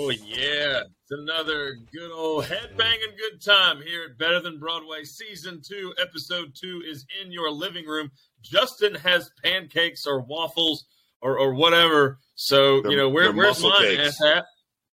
[0.00, 5.60] Oh yeah, it's another good old headbanging good time here at Better Than Broadway Season
[5.66, 8.10] Two, Episode Two is in your living room.
[8.42, 10.86] Justin has pancakes or waffles
[11.20, 12.18] or, or whatever.
[12.36, 13.80] So They're- you know where, they're where's muscle mine?
[13.96, 14.20] cakes.
[14.20, 14.44] Ass hat.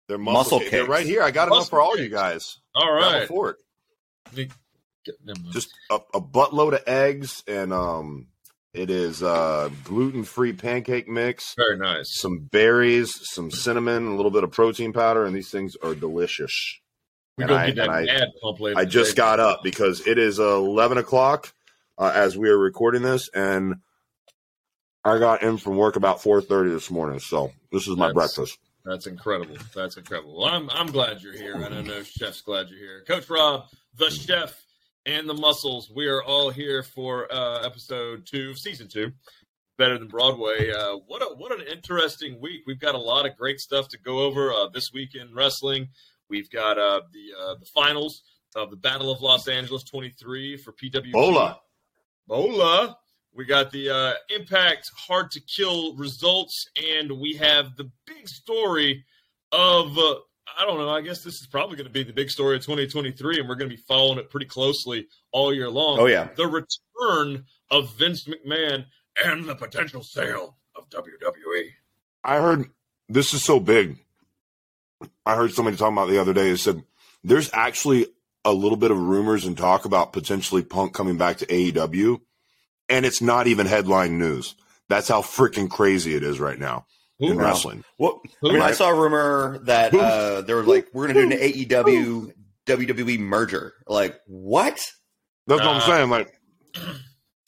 [0.09, 0.71] They're Muscle muscle, cakes.
[0.71, 1.23] They're right here.
[1.23, 2.03] I got enough Muscle for all cakes.
[2.03, 2.59] you guys.
[2.75, 3.29] All right, Grab a right.
[3.29, 3.59] fork.
[4.37, 5.53] Never mind.
[5.53, 8.29] Just a, a buttload of eggs and um,
[8.75, 12.19] it is uh gluten free pancake mix, very nice.
[12.21, 16.79] some berries, some cinnamon, a little bit of protein powder, and these things are delicious.
[17.39, 18.79] We go I- get that I- mad pump later.
[18.79, 21.53] I just got up because it is eleven o'clock
[21.99, 23.77] uh, as we are recording this, and
[25.05, 27.19] I got in from work about four thirty this morning.
[27.21, 28.59] So this is my That's- breakfast.
[28.85, 29.57] That's incredible.
[29.77, 30.37] That's incredible.
[30.41, 33.05] Well, I'm I'm glad you're here, and I know Chef's glad you're here.
[33.07, 33.67] Coach Rob,
[33.97, 34.61] the chef,
[35.07, 35.91] and the muscles.
[35.95, 39.13] We are all here for uh, episode two, of season two,
[39.79, 40.71] better than Broadway.
[40.71, 42.63] Uh, what a what an interesting week.
[42.67, 45.89] We've got a lot of great stuff to go over uh, this week in wrestling.
[46.29, 48.23] We've got uh, the uh, the finals
[48.55, 51.59] of the Battle of Los Angeles 23 for PW Bola.
[52.27, 52.97] Bola.
[53.35, 59.05] We got the uh, Impact Hard to Kill results, and we have the big story
[59.53, 60.17] of uh,
[60.59, 60.89] I don't know.
[60.89, 63.55] I guess this is probably going to be the big story of 2023, and we're
[63.55, 65.99] going to be following it pretty closely all year long.
[65.99, 66.29] Oh, yeah.
[66.37, 68.87] the return of Vince McMahon
[69.25, 70.89] and the potential sale of.
[70.91, 71.71] WWE.
[72.25, 72.71] I heard
[73.09, 73.99] this is so big.
[75.27, 76.51] I heard somebody talking about the other day.
[76.51, 76.83] It said
[77.25, 78.07] there's actually
[78.45, 82.21] a little bit of rumors and talk about potentially Punk coming back to AEW,
[82.89, 84.55] and it's not even headline news.
[84.89, 86.87] That's how freaking crazy it is right now
[87.19, 87.85] Who- wrestling.
[87.99, 91.31] Well, Who- I mean, I saw a rumor that uh, they were like, "We're going
[91.31, 92.33] to do an AEW
[92.67, 94.75] WWE merger." Like, what?
[95.47, 96.11] That's what Uh, I'm saying.
[96.11, 96.33] Like,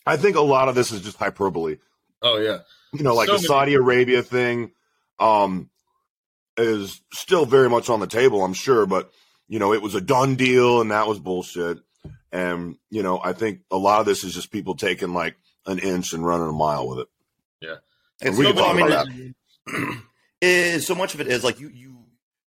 [0.07, 1.77] I think a lot of this is just hyperbole.
[2.23, 2.59] Oh yeah,
[2.93, 4.73] You know, like So the many- Saudi Arabia thing,
[5.19, 5.71] um,
[6.57, 9.11] is still very much on the table, I'm sure, but
[9.49, 11.79] you know, it was a done deal and that was bullshit.
[12.33, 15.79] And, you know, I think a lot of this is just people taking like an
[15.79, 17.09] inch and running a mile with it.
[18.21, 19.35] It's We so, can talk mean, about it-
[20.41, 22.05] is so much of it is like you you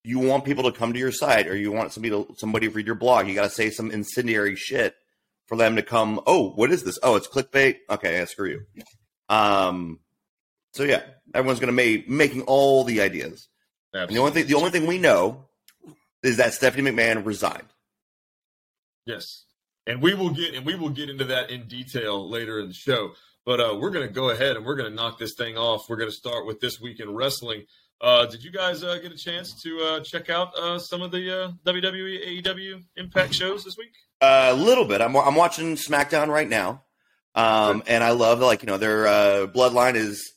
[0.02, 2.72] you want people to come to your site, or you want somebody to somebody to
[2.72, 3.28] read your blog.
[3.28, 4.94] You got to say some incendiary shit
[5.46, 6.20] for them to come.
[6.26, 6.98] Oh, what is this?
[7.02, 7.78] Oh, it's clickbait.
[7.88, 8.84] Okay, yeah, screw you.
[9.28, 10.00] Um.
[10.72, 11.02] So yeah,
[11.34, 13.48] everyone's gonna make making all the ideas.
[13.92, 15.48] The only thing the only thing we know
[16.22, 17.68] is that Stephanie McMahon resigned.
[19.04, 19.44] Yes,
[19.86, 22.74] and we will get and we will get into that in detail later in the
[22.74, 23.12] show.
[23.44, 25.88] But uh, we're going to go ahead and we're going to knock this thing off.
[25.88, 27.64] We're going to start with this week in wrestling.
[28.00, 31.10] Uh, did you guys uh, get a chance to uh, check out uh, some of
[31.10, 33.92] the uh, WWE, AEW Impact shows this week?
[34.22, 35.00] A little bit.
[35.00, 36.84] I'm I'm watching SmackDown right now,
[37.34, 40.32] um, and I love like you know their uh, bloodline is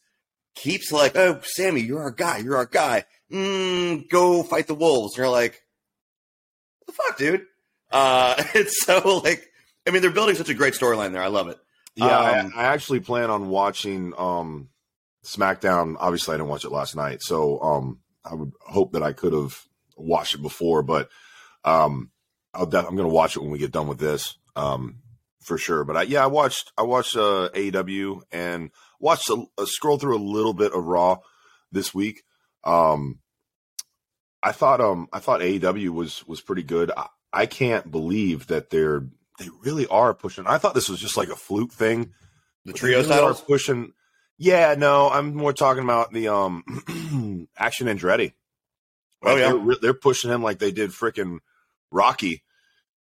[0.56, 5.14] keeps like oh Sammy you're our guy you're our guy mm, go fight the wolves.
[5.14, 5.62] And you're like
[6.80, 7.46] what the fuck dude.
[7.92, 9.50] Uh, it's so like
[9.88, 11.24] I mean they're building such a great storyline there.
[11.24, 11.58] I love it.
[11.96, 14.70] Yeah, Um, I, I actually plan on watching um,
[15.26, 15.96] SmackDown.
[16.00, 19.34] Obviously, I didn't watch it last night, so um, I would hope that I could
[19.34, 19.60] have
[19.96, 20.84] watched it before.
[20.84, 21.10] But
[21.64, 22.12] um,
[22.54, 25.00] I'll def- I'm going to watch it when we get done with this um,
[25.42, 25.84] for sure.
[25.84, 30.18] But I, yeah, I watched I watched uh, AEW and watched a, a scroll through
[30.18, 31.18] a little bit of Raw
[31.72, 32.24] this week.
[32.64, 33.20] Um,
[34.42, 36.92] I thought um I thought AEW was was pretty good.
[36.96, 39.08] I, I can't believe that they're
[39.40, 40.46] they really are pushing.
[40.48, 42.14] I thought this was just like a fluke thing.
[42.66, 43.42] The But trio they really are titles.
[43.42, 43.94] pushing.
[44.38, 48.34] Yeah, no, I'm more talking about the um Action Andretti.
[49.24, 49.52] Oh, Like, yeah.
[49.66, 51.40] they're, they're pushing him like they did freaking
[51.92, 52.44] Rocky,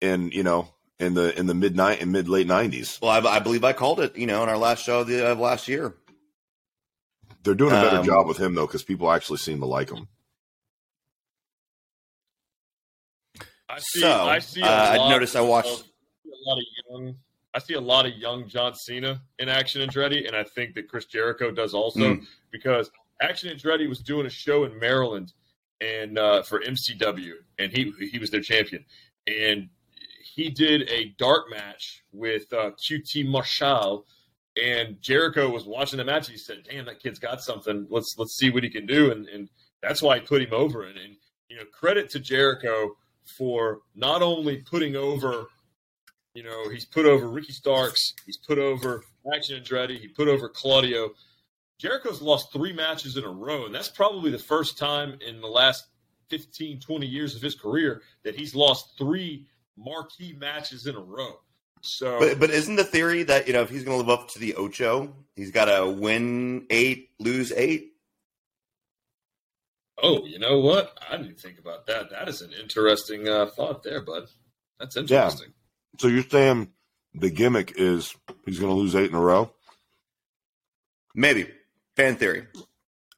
[0.01, 2.99] in you know in the in the mid night and mid late nineties.
[3.01, 4.17] Well, I, I believe I called it.
[4.17, 5.95] You know, in our last show of, the, of last year.
[7.43, 9.91] They're doing a better Um, job with him though because people actually seem to like
[9.91, 10.09] him.
[13.69, 14.01] I see.
[14.01, 14.61] So, I see.
[14.63, 15.85] a uh, I lot noticed I watched- of-
[16.45, 17.15] a lot of young.
[17.55, 20.89] I see a lot of young John Cena in Action Andretti, and I think that
[20.89, 22.27] Chris Jericho does also Mm.
[22.51, 22.91] because
[23.23, 25.33] Action Andretti was doing a show in Maryland
[25.81, 28.85] and uh, for MCW, and he he was their champion,
[29.27, 29.69] and
[30.35, 34.05] he did a dark match with uh, QT Marshall,
[34.61, 36.27] and Jericho was watching the match.
[36.29, 37.87] And he said, "Damn, that kid's got something.
[37.89, 39.49] Let's let's see what he can do," and and
[39.81, 40.83] that's why he put him over.
[40.85, 41.17] And, and
[41.49, 42.97] you know, credit to Jericho
[43.39, 45.47] for not only putting over,
[46.35, 49.03] you know, he's put over Ricky Starks, he's put over
[49.35, 51.11] Action Andretti, he put over Claudio.
[51.79, 55.47] Jericho's lost three matches in a row, and that's probably the first time in the
[55.47, 55.87] last
[56.31, 59.47] 15, 20 years of his career that he's lost three
[59.77, 61.41] marquee matches in a row.
[61.83, 64.29] So, But but isn't the theory that you know if he's going to live up
[64.31, 67.93] to the Ocho, he's got to win eight, lose eight?
[70.03, 70.99] Oh, you know what?
[71.11, 72.11] I didn't think about that.
[72.11, 74.25] That is an interesting uh, thought there, bud.
[74.81, 75.49] That's interesting.
[75.49, 75.64] Yeah.
[75.99, 76.71] So you're saying
[77.15, 78.15] the gimmick is
[78.45, 79.51] he's going to lose eight in a row?
[81.15, 81.49] Maybe.
[81.97, 82.47] Fan theory.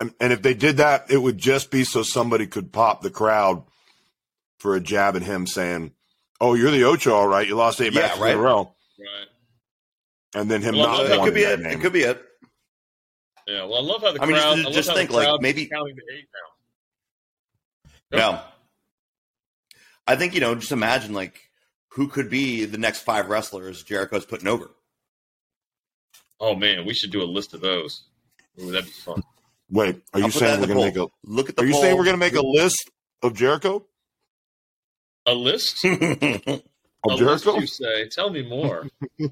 [0.00, 3.08] And, and if they did that, it would just be so somebody could pop the
[3.11, 3.62] crowd
[4.58, 5.93] for a jab at him saying,
[6.38, 7.46] "Oh, you're the Ocho, all right.
[7.46, 8.32] You lost eight Yeah, matches right.
[8.32, 9.29] in a row," Right.
[10.34, 11.61] and then him Well, not that That could be it.
[11.61, 11.72] name.
[11.79, 12.22] It could be it.
[13.46, 13.64] Yeah.
[13.64, 14.58] Well, I love how the I mean, just- crowd.
[14.58, 16.29] I love just how think, like, maybe- counting to eight
[18.12, 18.19] now.
[18.19, 18.43] Yeah.
[20.06, 21.45] I think, you know, just imagine like
[21.96, 24.70] who could be the next five wrestlers Jericho's putting over.
[26.38, 28.04] Oh man, we should do a list of those.
[28.60, 29.22] Ooh, that'd be fun.
[29.70, 31.08] Wait, are I'll you saying we're going the to make a?
[31.25, 31.81] Look at the Are you poll.
[31.82, 32.90] saying we're going to make a list
[33.22, 33.84] of Jericho?
[35.26, 35.84] A list?
[37.04, 37.52] Of a Jericho?
[37.52, 38.08] list, you say?
[38.08, 38.87] Tell me more.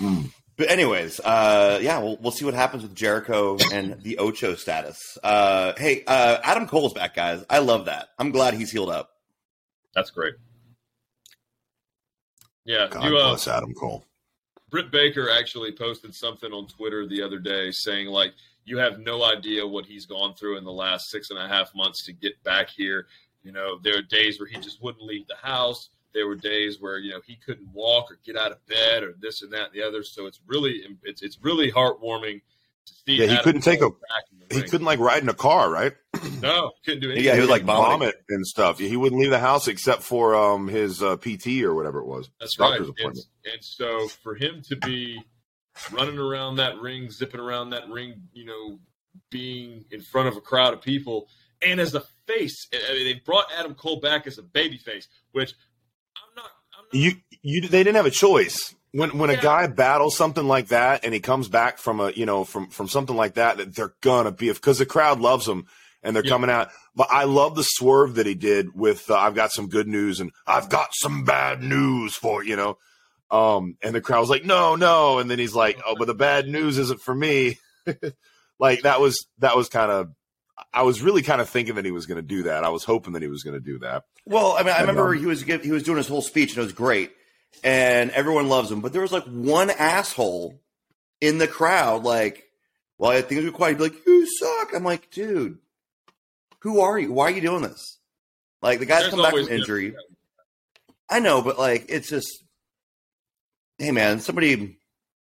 [0.00, 0.30] Mm.
[0.56, 4.98] But anyways, uh, yeah, we'll, we'll see what happens with Jericho and the Ocho status.
[5.22, 7.44] Uh, hey, uh, Adam Cole's back, guys.
[7.50, 8.08] I love that.
[8.18, 9.10] I'm glad he's healed up.
[9.94, 10.34] That's great.
[12.64, 14.04] Yeah, God you, uh, bless Adam Cole.
[14.70, 18.32] Britt Baker actually posted something on Twitter the other day saying like
[18.64, 21.74] you have no idea what he's gone through in the last six and a half
[21.74, 23.06] months to get back here.
[23.42, 25.88] You know, there are days where he just wouldn't leave the house.
[26.12, 29.14] There were days where you know he couldn't walk or get out of bed or
[29.20, 30.02] this and that and the other.
[30.02, 32.40] So it's really it's it's really heartwarming
[32.84, 33.16] see.
[33.16, 33.90] Yeah, he couldn't take a-
[34.50, 35.92] He couldn't like ride in a car, right?
[36.42, 37.24] No, couldn't do anything.
[37.26, 38.78] Yeah, he was like vomit and stuff.
[38.78, 42.30] He wouldn't leave the house except for um his uh, PT or whatever it was.
[42.40, 42.80] That's right.
[42.80, 45.22] And, and so for him to be
[45.92, 48.78] running around that ring, zipping around that ring, you know,
[49.30, 51.28] being in front of a crowd of people,
[51.62, 55.06] and as a face, I mean, they brought Adam Cole back as a baby face,
[55.32, 55.52] which
[56.16, 56.50] I'm not.
[56.78, 57.12] I'm not You
[57.42, 58.74] you they didn't have a choice.
[58.92, 59.40] When when a Yeah.
[59.40, 62.88] guy battles something like that and he comes back from a you know from from
[62.88, 65.66] something like that that they're gonna be because the crowd loves him
[66.02, 66.30] and they're Yeah.
[66.30, 66.70] coming out.
[66.96, 70.18] But I love the swerve that he did with uh, I've got some good news
[70.20, 72.78] and I've got some bad news for you know.
[73.30, 76.14] Um and the crowd was like no no and then he's like oh but the
[76.14, 77.58] bad news isn't for me.
[78.58, 80.08] like that was that was kind of
[80.72, 82.64] I was really kind of thinking that he was going to do that.
[82.64, 84.02] I was hoping that he was going to do that.
[84.26, 86.58] Well, I mean, I remember um, he was he was doing his whole speech and
[86.58, 87.12] it was great,
[87.64, 88.80] and everyone loves him.
[88.80, 90.60] But there was like one asshole
[91.20, 92.50] in the crowd, like,
[92.98, 95.58] "Well, I think it's quiet." He'd be like, "You suck." I'm like, dude,
[96.60, 97.12] who are you?
[97.12, 97.98] Why are you doing this?
[98.62, 99.90] Like the guy's There's come back from injury.
[99.90, 100.00] been-
[101.12, 102.44] I know, but like, it's just,
[103.78, 104.78] hey, man, somebody,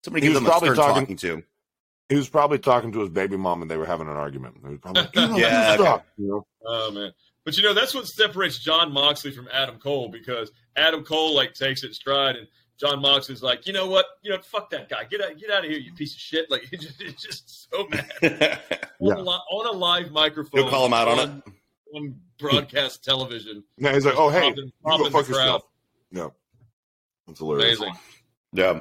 [0.06, 1.44] somebody He give was them a probably stern talking- talking to.
[2.08, 4.58] He was probably talking to his baby mom and they were having an argument.
[4.64, 6.04] He was probably like, "You Yeah, you okay.
[6.18, 6.48] you know?
[6.66, 7.12] Oh man.
[7.46, 11.54] But you know, that's what separates Jon Moxley from Adam Cole because Adam Cole like
[11.54, 12.48] takes it stride and
[12.78, 14.06] Jon Moxley's like, you know what?
[14.24, 15.04] You know, fuck that guy.
[15.06, 16.50] Get out get out of here, you piece of shit.
[16.52, 18.60] Like it's just, it's just so mad.
[19.02, 19.12] Yeah.
[19.12, 20.62] On, a, li- on a live microphone.
[20.62, 21.44] You'll call him out on it.
[21.94, 23.64] On broadcast television.
[23.78, 25.64] Yeah, he's like, oh, hey, Popping- you popping go the fuck yourself.
[26.12, 26.28] Yeah.
[27.28, 27.80] That's hilarious.
[27.80, 27.96] Amazing.
[28.54, 28.80] Yeah.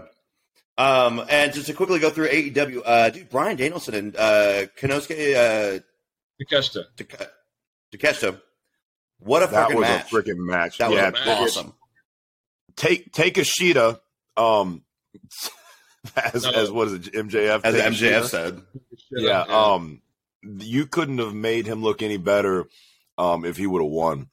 [0.78, 5.34] Um, and just to quickly go through AEW, uh, dude, Bryan Danielson and uh, Konosuke
[5.34, 5.81] uh,
[6.40, 6.84] Takeshita.
[6.96, 7.16] Take-
[7.92, 8.40] Takeshita.
[9.18, 10.12] What a That was match!
[10.12, 10.78] a freaking match.
[10.78, 11.75] that yeah, was awesome.
[12.76, 13.99] take Takeshita,
[14.37, 14.83] um,
[16.16, 16.50] as No.
[16.50, 17.61] as what is it, MJF?
[17.64, 18.28] As Take MJF Ishida.
[18.28, 18.62] said,
[19.11, 20.02] Yeah, um,
[20.42, 22.66] you couldn't have made him look any better,
[23.16, 24.28] um, if he would have won.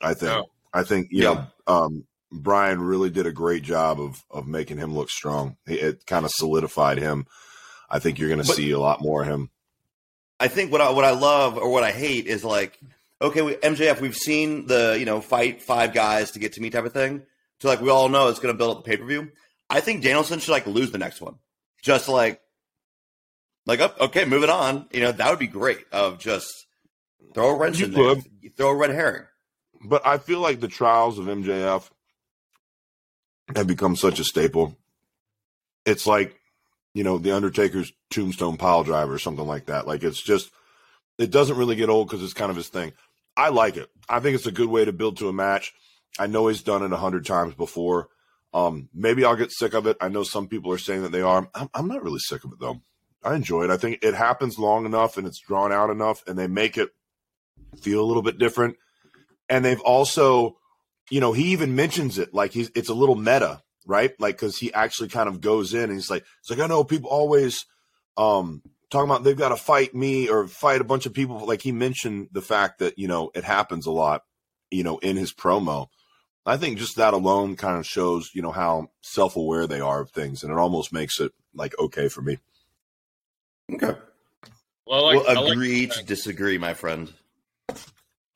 [0.00, 0.30] I think.
[0.30, 0.46] No.
[0.72, 1.46] I think you Yeah.
[1.66, 5.56] know, um, Bryan really did a great job of of making him look strong.
[5.66, 7.26] It, it kind of solidified him.
[7.90, 9.50] I think you're going to see a lot more of him.
[10.40, 12.78] I think what I what I love or what I hate is like,
[13.20, 16.70] okay, we, MJF, we've seen the you know fight five guys to get to me
[16.70, 17.22] type of thing.
[17.60, 19.30] So like we all know it's going to build up the pay per view.
[19.68, 21.36] I think Danielson should like lose the next one,
[21.82, 22.40] just like,
[23.66, 24.86] like oh, okay, moving on.
[24.92, 25.84] You know that would be great.
[25.92, 26.66] Of just
[27.34, 28.16] throw a wrench You in there,
[28.56, 29.24] throw a red herring.
[29.84, 31.88] But I feel like the trials of MJF
[33.54, 34.76] have become such a staple.
[35.84, 36.40] It's like,
[36.94, 39.86] you know, the Undertaker's tombstone pile driver or something like that.
[39.86, 40.50] Like it's just,
[41.18, 42.92] it doesn't really get old because it's kind of his thing.
[43.36, 43.88] I like it.
[44.08, 45.72] I think it's a good way to build to a match.
[46.18, 48.08] I know he's done it a hundred times before.
[48.54, 49.96] Um, maybe I'll get sick of it.
[50.00, 51.48] I know some people are saying that they are.
[51.54, 52.80] I'm, I'm not really sick of it though.
[53.22, 53.70] I enjoy it.
[53.70, 56.90] I think it happens long enough and it's drawn out enough, and they make it
[57.80, 58.76] feel a little bit different
[59.48, 60.56] and they've also
[61.10, 64.58] you know he even mentions it like he's it's a little meta right like because
[64.58, 67.64] he actually kind of goes in and he's like it's like i know people always
[68.16, 71.62] um talking about they've got to fight me or fight a bunch of people like
[71.62, 74.22] he mentioned the fact that you know it happens a lot
[74.70, 75.86] you know in his promo
[76.44, 80.10] i think just that alone kind of shows you know how self-aware they are of
[80.10, 82.38] things and it almost makes it like okay for me
[83.72, 83.98] Okay.
[84.86, 87.12] Well, I like, we'll I like agree the to fact- disagree, my friend.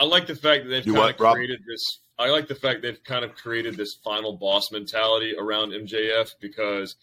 [0.00, 1.34] I like the fact that they've Do kind what, of Rob?
[1.36, 2.00] created this.
[2.18, 6.96] I like the fact they've kind of created this final boss mentality around MJF because,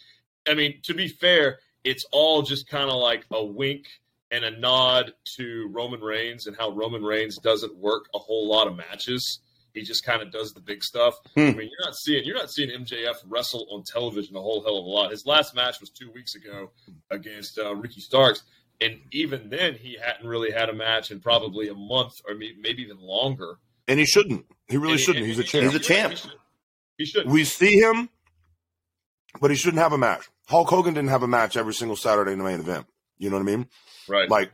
[0.45, 3.85] I mean, to be fair, it's all just kind of like a wink
[4.29, 8.67] and a nod to Roman Reigns and how Roman Reigns doesn't work a whole lot
[8.67, 9.39] of matches.
[9.73, 11.13] He just kind of does the big stuff.
[11.35, 11.39] Hmm.
[11.39, 14.77] I mean, you're not seeing you're not seeing MJF wrestle on television a whole hell
[14.79, 15.11] of a lot.
[15.11, 16.71] His last match was two weeks ago
[17.11, 18.43] against uh, Ricky Starks,
[18.81, 22.81] and even then, he hadn't really had a match in probably a month or maybe
[22.81, 23.59] even longer.
[23.87, 24.45] And he shouldn't.
[24.67, 25.25] He really he- shouldn't.
[25.25, 25.71] He's a he- champ.
[25.71, 26.15] He's a champ.
[26.97, 27.29] He should.
[27.29, 28.09] we see him,
[29.39, 30.27] but he shouldn't have a match.
[30.47, 32.85] Hulk Hogan didn't have a match every single Saturday in the main event.
[33.17, 33.67] You know what I mean?
[34.07, 34.29] right.
[34.29, 34.51] Like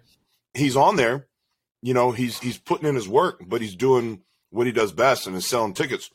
[0.54, 1.28] he's on there,
[1.82, 5.28] you know, he's he's putting in his work, but he's doing what he does best
[5.28, 6.10] and is selling tickets.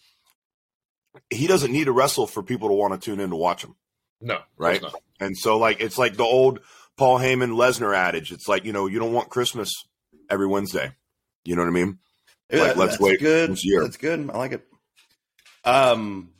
[1.30, 3.74] He doesn't need to wrestle for people to want to tune in to watch him.
[4.20, 4.38] no.
[4.56, 4.82] Right.
[5.20, 6.60] And so like it's like the old
[6.96, 8.32] Paul Heyman Lesnar adage.
[8.32, 9.72] It's like, you know, you don't want Christmas
[10.30, 10.92] every Wednesday.
[11.44, 11.98] You know what I mean?
[12.50, 13.50] Yeah, Like, let's that's wait Good.
[13.50, 13.82] once a year.
[13.82, 14.30] That's good.
[14.30, 14.66] I like it.
[15.64, 16.30] Um,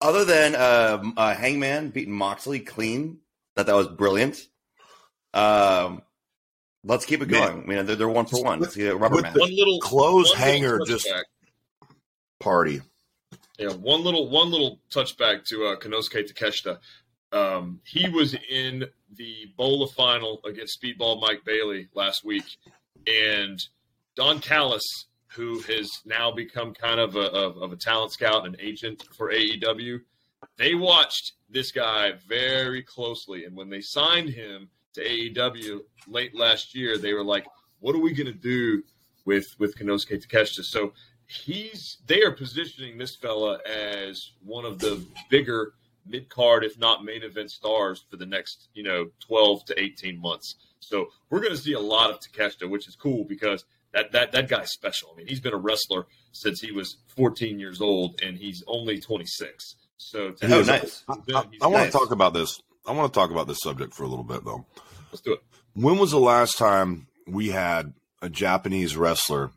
[0.00, 3.18] other than um, uh, Hangman beating Moxley clean,
[3.56, 4.40] that that was brilliant.
[5.34, 6.02] Um,
[6.84, 7.40] let's keep it Man.
[7.40, 7.62] going.
[7.62, 8.60] I mean, they're, they're one for one.
[8.60, 9.36] Let's a rubber With match.
[9.36, 11.22] One little Clothes one little hanger just touchback.
[12.40, 12.80] party.
[13.58, 16.78] Yeah, one little one little touchback to uh, Konosuke Takeshita.
[17.32, 22.44] Um, he was in the Bola final against Speedball Mike Bailey last week,
[23.06, 23.60] and
[24.16, 28.56] Don Callis, who has now become kind of a, of, of a talent scout and
[28.58, 30.00] agent for AEW,
[30.56, 36.74] they watched this guy very closely, and when they signed him to AEW late last
[36.74, 37.46] year, they were like,
[37.80, 38.82] "What are we going to do
[39.24, 40.92] with with Konosuke Takeshita?" So
[41.26, 45.74] he's they are positioning this fella as one of the bigger
[46.06, 50.20] mid card, if not main event stars for the next, you know, twelve to eighteen
[50.20, 50.56] months.
[50.80, 54.32] So we're going to see a lot of Takeshita, which is cool because that that
[54.32, 55.10] that guy's special.
[55.12, 58.98] I mean, he's been a wrestler since he was fourteen years old, and he's only
[59.00, 59.76] twenty six.
[59.96, 60.66] So to He Oh, is.
[60.68, 61.04] nice.
[61.08, 61.92] I, want nice.
[61.92, 62.60] to talk about this.
[62.86, 64.64] I want to talk about this subject for a little bit though.
[65.12, 65.42] let's do it.
[65.74, 67.92] When was the last time we had
[68.22, 69.50] a Japanese wrestler,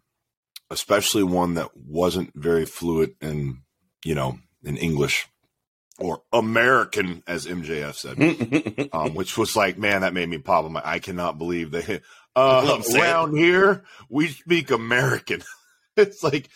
[0.69, 3.61] especially one that wasn't very fluent in,
[4.05, 5.27] you know, in English
[5.99, 10.65] or American, as MJF said, um, which was like, man, that made me pop.
[10.65, 12.01] I'm like, I cannot believe they,
[12.35, 15.43] uh, around here, we speak American.
[15.97, 16.49] it's like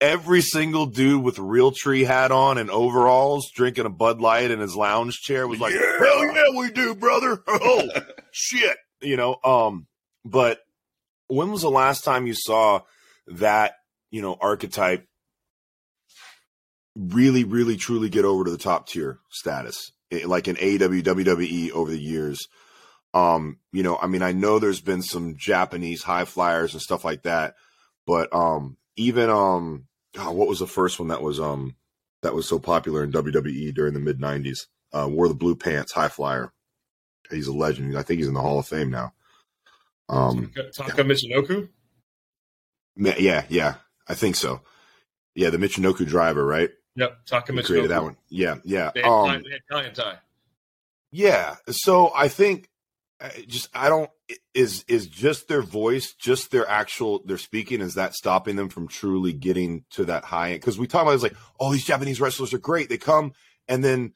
[0.00, 4.60] every single dude with real tree hat on and overalls drinking a Bud Light in
[4.60, 5.98] his lounge chair was like, Yeah.
[5.98, 7.42] hell yeah, we do, brother.
[7.48, 7.88] Oh,
[8.30, 8.76] shit.
[9.00, 9.86] You know, um,
[10.24, 10.60] but
[11.28, 12.80] when was the last time you saw
[13.26, 13.74] that,
[14.10, 15.06] you know, archetype
[16.96, 19.92] really, really, truly get over to the top tier status?
[20.24, 22.38] Like in AEW, WWE over the years.
[23.18, 27.04] Um, you know, I mean, I know there's been some Japanese high flyers and stuff
[27.04, 27.54] like that,
[28.06, 31.74] but um, even um, what was the first one that was um
[32.22, 34.66] that was so popular in WWE during the mid '90s?
[34.92, 36.52] Uh, wore the blue pants, high flyer.
[37.30, 37.96] He's a legend.
[37.98, 39.12] I think he's in the Hall of Fame now.
[40.08, 41.68] Um, Taka Michinoku.
[42.96, 43.74] yeah, yeah,
[44.08, 44.62] I think so.
[45.34, 46.70] Yeah, the Michinoku driver, right?
[46.96, 47.66] Yep, Taka Michinoku.
[47.66, 48.16] created that one.
[48.30, 48.90] Yeah, yeah.
[48.94, 50.18] They had, Um, they had tie.
[51.10, 51.56] Yeah.
[51.70, 52.68] So I think
[53.46, 54.10] just I don't
[54.54, 58.88] is is just their voice, just their actual their speaking is that stopping them from
[58.88, 62.20] truly getting to that high end cuz we talk about it's like oh these Japanese
[62.20, 62.88] wrestlers are great.
[62.88, 63.32] They come
[63.66, 64.14] and then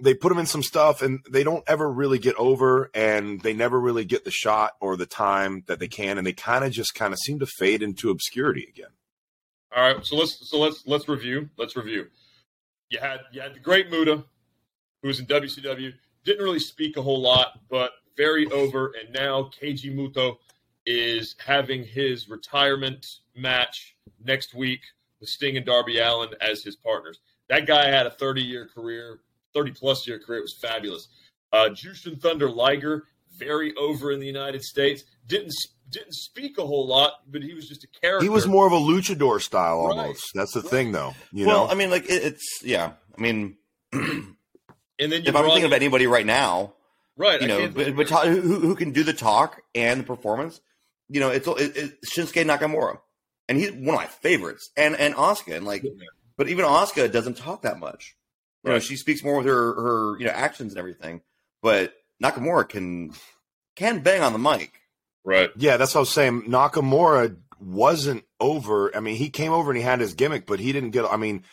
[0.00, 3.52] they put them in some stuff and they don't ever really get over and they
[3.52, 6.72] never really get the shot or the time that they can and they kind of
[6.72, 8.90] just kind of seem to fade into obscurity again.
[9.74, 11.50] All right, so let's so let's let's review.
[11.58, 12.06] Let's review.
[12.88, 14.24] You had you had the great Muta,
[15.02, 15.92] who was in WCW,
[16.24, 18.92] didn't really speak a whole lot, but very over.
[19.00, 20.36] And now Keiji Muto
[20.84, 24.80] is having his retirement match next week
[25.20, 27.20] with Sting and Darby Allin as his partners.
[27.48, 29.20] That guy had a 30 year career,
[29.54, 30.40] 30 plus year career.
[30.40, 31.08] It was fabulous.
[31.52, 33.04] Uh, Jushin Thunder Liger,
[33.38, 35.04] very over in the United States.
[35.26, 35.54] Didn't
[35.90, 38.22] didn't speak a whole lot, but he was just a character.
[38.22, 39.96] He was more of a luchador style Right.
[39.98, 40.30] almost.
[40.34, 40.70] That's the Right.
[40.70, 41.70] thing though, you well, know.
[41.72, 42.92] I mean, like it, it's yeah.
[43.16, 43.56] I mean,
[43.92, 46.74] And then you if I'm brought thinking of anybody right now,
[47.18, 50.04] right, you I know, but, but ta- who, who can do the talk and the
[50.04, 50.60] performance,
[51.10, 52.98] you know, it's it, it's Shinsuke Nakamura,
[53.48, 55.84] and he's one of my favorites, and and Asuka, and like,
[56.36, 58.16] but even Asuka doesn't talk that much.
[58.64, 61.20] You know, she speaks more with her her you know actions and everything,
[61.62, 63.12] but Nakamura can
[63.76, 64.72] can bang on the mic.
[65.24, 65.50] right.
[65.56, 66.42] Yeah, that's what I was saying.
[66.42, 68.94] Nakamura wasn't over.
[68.96, 71.04] I mean, he came over and he had his gimmick, but he didn't get.
[71.04, 71.44] I mean,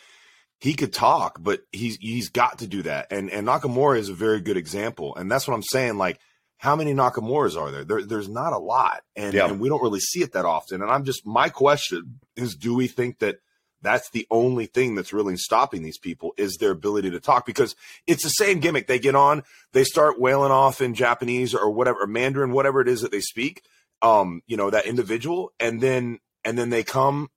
[0.60, 3.08] he could talk, but he's he's got to do that.
[3.10, 5.14] And and Nakamura is a very good example.
[5.16, 5.98] And that's what I'm saying.
[5.98, 6.18] Like
[6.58, 7.84] how many Nakamura's are there?
[7.84, 9.46] there there's not a lot, and, Yeah.
[9.46, 10.80] and we don't really see it that often.
[10.80, 13.36] And I'm just my question is, do we think that
[13.82, 17.44] that's the only thing that's really stopping these people is their ability to talk?
[17.44, 18.86] Because it's the same gimmick.
[18.86, 19.42] They get on,
[19.74, 23.20] they start wailing off in Japanese or whatever, or Mandarin, whatever it is that they
[23.20, 23.62] speak.
[24.00, 27.28] Um, you know that individual, and then and then they come,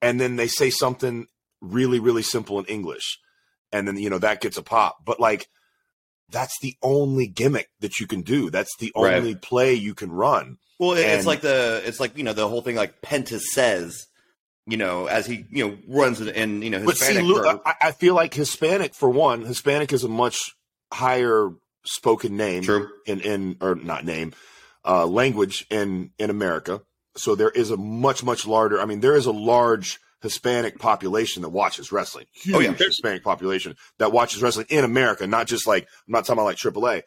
[0.00, 1.26] and then they say something
[1.72, 3.18] really really simple in English,
[3.72, 5.04] and then you know that gets a pop.
[5.04, 5.48] But like
[6.30, 8.50] that's the only gimmick that you can do.
[8.50, 9.16] That's the Right.
[9.16, 10.56] only play you can run.
[10.80, 13.40] Well, it- it's And- like the it's like you know the whole thing like Penta
[13.40, 14.06] says,
[14.66, 17.60] you know, as he you know runs in, in you know But see, Hispanic.
[17.66, 20.38] I, I feel like Hispanic for one, Hispanic is a much
[20.92, 21.50] higher
[21.84, 22.88] spoken name True.
[23.06, 24.32] in in or not name
[24.86, 26.82] uh, language in in America.
[27.16, 28.80] So there is a much much larger.
[28.80, 32.24] I mean, there is a large Hispanic population that watches wrestling.
[32.32, 32.72] Huge Oh, yeah.
[32.72, 36.56] Hispanic population that watches wrestling in America, not just like I'm not talking about like
[36.56, 37.02] AAA.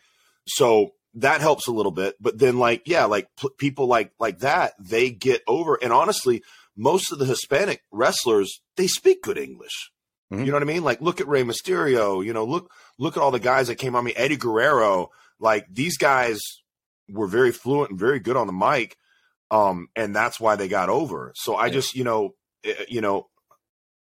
[0.45, 2.15] So that helps a little bit.
[2.21, 5.75] But then like yeah, like p- people like like that, they get over.
[5.81, 6.43] And honestly,
[6.77, 9.91] most of the Hispanic wrestlers they speak good English.
[10.31, 10.41] Mhm.
[10.41, 10.83] You know what I mean?
[10.83, 12.23] Like look at Rey Mysterio.
[12.23, 14.13] You know look look at all the guys that came on me.
[14.15, 15.09] Eddie Guerrero.
[15.39, 16.39] Like these guys
[17.09, 18.95] were very fluent and very good on the mic.
[19.49, 21.31] Um, and that's why they got over.
[21.35, 21.73] So I Yeah.
[21.73, 23.27] just, you know, Eh, eh, you know,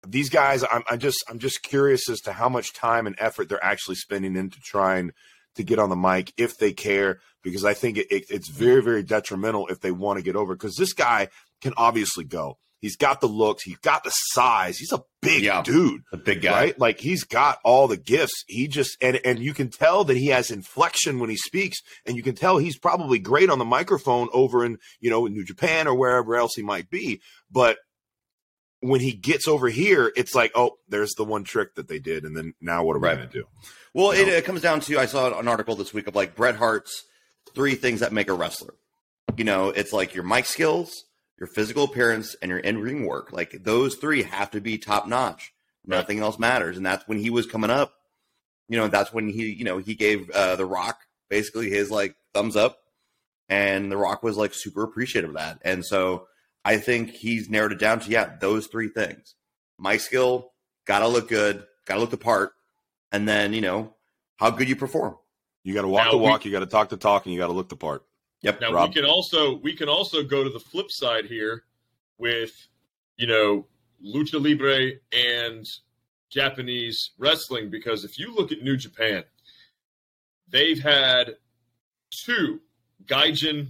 [0.08, 3.50] these guys, I'm, I'm just, I'm just curious as to how much time and effort
[3.50, 5.12] they're actually spending into trying
[5.56, 8.82] to get on the mic if they care, because I think it, it, it's very,
[8.84, 10.54] very detrimental if they want to get over.
[10.54, 11.30] Because this guy
[11.62, 12.58] can obviously go.
[12.82, 13.64] He's got the looks.
[13.64, 14.78] He's got the size.
[14.78, 15.64] He's a big Yeah.
[15.64, 16.52] dude the big guy.
[16.52, 16.80] right?
[16.80, 18.44] Like he's got all the gifts.
[18.48, 22.16] He just and and you can tell that he has inflection when he speaks, and
[22.16, 25.46] you can tell he's probably great on the microphone over in you know in New
[25.46, 27.22] Japan or wherever else he might be.
[27.50, 27.78] But
[28.88, 32.24] when he gets over here, it's like, oh, there's the one trick that they did,
[32.24, 33.18] and then now what are we Right.
[33.18, 33.46] going to do?
[33.94, 36.36] Well, You it, it comes down to I saw an article this week of like
[36.36, 37.04] Bret Hart's
[37.54, 38.74] three things that make a wrestler.
[39.38, 41.06] You know, it's like your mic skills,
[41.40, 43.32] your physical appearance, and your in ring work.
[43.32, 45.54] Like those three have to be top notch.
[45.88, 45.98] Right.
[45.98, 46.78] Nothing else matters.
[46.78, 47.94] And that's when he was coming up.
[48.68, 50.98] You know, that's when he, you know, he gave uh, The Rock
[51.30, 52.80] basically his like thumbs up,
[53.50, 55.60] and The Rock was like super appreciative of that.
[55.64, 56.28] And so
[56.66, 59.36] I think he's narrowed it down to yeah, those three things:
[59.78, 60.52] My skill,
[60.86, 62.54] gotta look good, gotta look the part,
[63.12, 63.94] and then you know
[64.38, 65.16] how good you perform.
[65.64, 67.34] You got to walk Now the we- walk, you got to talk the talk, and
[67.34, 68.04] you got to look the part.
[68.42, 68.62] Yep.
[68.62, 68.90] Now Rob.
[68.90, 71.64] we can also we can also go to the flip side here
[72.18, 72.52] with
[73.18, 73.66] you know
[74.04, 75.68] lucha libre and
[76.30, 79.24] Japanese wrestling because if you look at New Japan,
[80.50, 81.38] they've had
[82.12, 82.60] two
[83.06, 83.70] Gaijin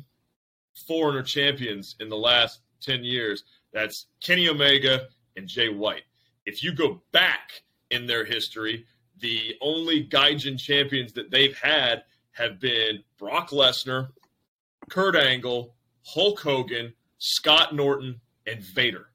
[0.88, 3.44] foreigner champions in the last 10 years.
[3.74, 6.04] That's Kenny Omega and Jay White.
[6.46, 7.52] If you go back
[7.92, 8.86] in their history,
[9.20, 14.10] the only Gaijin champions that they've had have been Brock Lesnar,
[14.90, 15.74] Kurt Angle,
[16.06, 19.08] Hulk Hogan, Scott Norton, and Vader.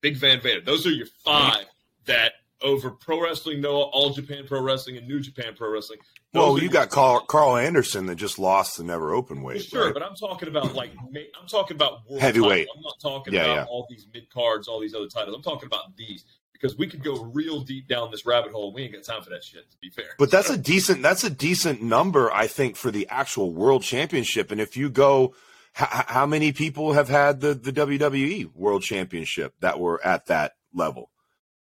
[0.00, 0.60] Big Van Vader.
[0.60, 1.64] Those are your five
[2.06, 5.98] that over Pro Wrestling Noah, All Japan Pro Wrestling, and New Japan Pro Wrestling.
[6.32, 9.62] those Well, you got Karl, Karl Anderson that just lost the NEVER Openweight.
[9.68, 9.94] Sure, right?
[9.94, 12.66] but I'm talking about like I'm talking about world Heavyweight.
[12.68, 12.76] titles.
[12.76, 13.64] I'm not talking Yeah, about yeah.
[13.64, 15.36] all these mid cards, all these other titles.
[15.36, 18.72] I'm talking about these because we could go real deep down this rabbit hole.
[18.74, 19.70] We ain't got time for that shit.
[19.70, 23.06] To be fair, But that's a decent that's a decent number, I think, for the
[23.08, 24.50] actual world championship.
[24.50, 25.34] And if you go,
[25.80, 30.54] h- how many people have had the the WWE World Championship that were at that
[30.74, 31.10] level?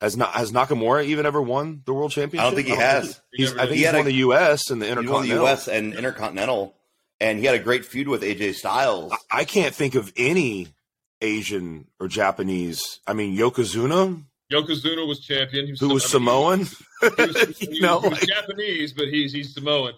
[0.00, 2.40] Has not has Nakamura even ever won the world championship?
[2.40, 3.20] I don't think he has.
[3.32, 4.70] He He's, never I think He he's won a- the U.S.
[4.70, 5.44] and the He won the Intercontinental.
[5.46, 5.68] U.S.
[5.68, 6.74] and Intercontinental,
[7.20, 9.12] and he had a great feud with AJ Styles.
[9.30, 10.68] I- I can't think of any
[11.20, 13.00] Asian or Japanese.
[13.06, 15.66] I mean, Yokozuna, Yokozuna was champion.
[15.66, 16.60] He was, who was Samoan.
[16.66, 19.92] He was, you know, like- Japanese, but he's he's Samoan.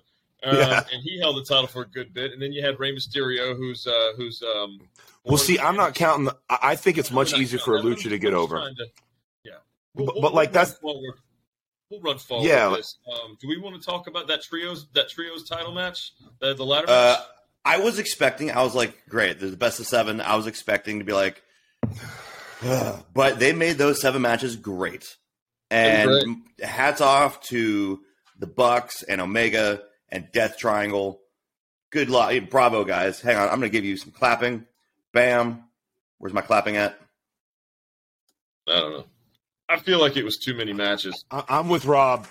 [0.44, 0.78] Um, Yeah.
[0.92, 2.32] and he held the title for a good bit.
[2.32, 4.80] And then you had Rey Mysterio, who's uh, who's um.
[5.24, 6.24] well, see, I'm not counting.
[6.24, 8.34] The, I I think it's much We're not easier for a counting lucha to get
[8.34, 8.56] over.
[8.58, 8.86] to-
[9.96, 11.14] yeah, But- but, like, run that's- forward.
[11.90, 12.46] We'll run forward.
[12.46, 12.68] Yeah.
[12.68, 16.64] Um, do we want to talk about that trios that trios title match, the the
[16.64, 17.26] ladder Uh, match?
[17.66, 18.50] I was expecting.
[18.50, 19.38] I was like, great.
[19.38, 20.20] There's the best of seven.
[20.22, 21.42] I was expecting to be like,
[23.14, 25.16] but they made those seven matches great.
[25.70, 28.00] And hats off to
[28.38, 31.20] the Bucks and Omega and Death Triangle.
[31.90, 33.20] Good luck, bravo, guys.
[33.20, 34.66] Hang on, I'm going to give you some clapping.
[35.12, 35.64] Bam.
[36.18, 36.98] Where's my clapping at?
[38.68, 39.04] I don't know.
[39.72, 41.24] I feel like it was too many matches.
[41.30, 42.26] I, I'm with Rob.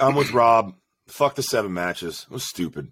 [0.00, 0.74] I'm with Rob.
[1.08, 2.26] Fuck the seven matches.
[2.30, 2.90] It was stupid.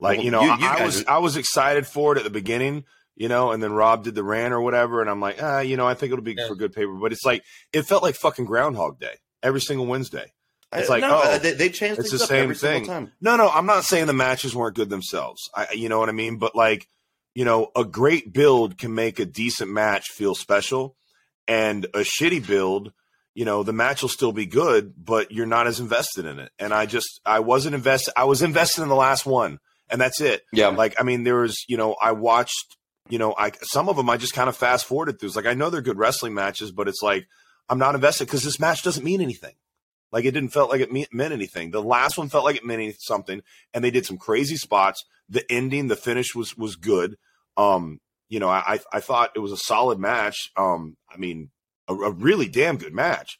[0.00, 2.12] Like Well, you know, you- I, you I guys was are- I was excited for
[2.12, 5.08] it at the beginning, you know, and then Rob did the rant or whatever, and
[5.10, 6.48] I'm like, ah, you know, I think it'll be Yeah.
[6.48, 6.92] for good paper.
[6.94, 10.32] But it's like it felt like fucking Groundhog Day every single Wednesday.
[10.72, 12.84] It's like, no, oh, they, they changed it's the same every thing.
[12.86, 13.12] time.
[13.20, 15.40] No, no, I'm not saying the matches weren't good themselves.
[15.54, 16.36] I, you know what I mean.
[16.38, 16.86] But like,
[17.34, 20.96] you know, a great build can make a decent match feel special,
[21.48, 22.92] and a shitty build,
[23.34, 26.50] you know, the match will still be good, but you're not as invested in it.
[26.58, 28.14] And I just, I wasn't invested.
[28.16, 29.58] I was invested in the last one,
[29.90, 30.42] and that's it.
[30.52, 32.76] Yeah, Like, I mean, there was, you know, I watched,
[33.08, 35.28] you know, I some of them I just kind of fast forwarded through.
[35.28, 37.28] It's like I know they're good wrestling matches, but it's like
[37.68, 39.54] I'm not invested because this match doesn't mean anything.
[40.10, 41.70] Like it didn't felt like it me- meant anything.
[41.70, 43.42] The last one felt like it meant something,
[43.74, 45.04] and they did some crazy spots.
[45.28, 47.16] The ending, the finish was was good.
[47.56, 50.36] Um, you know, I I- I thought it was a solid match.
[50.56, 51.50] Um, I mean,
[51.88, 53.38] a, a really damn good match.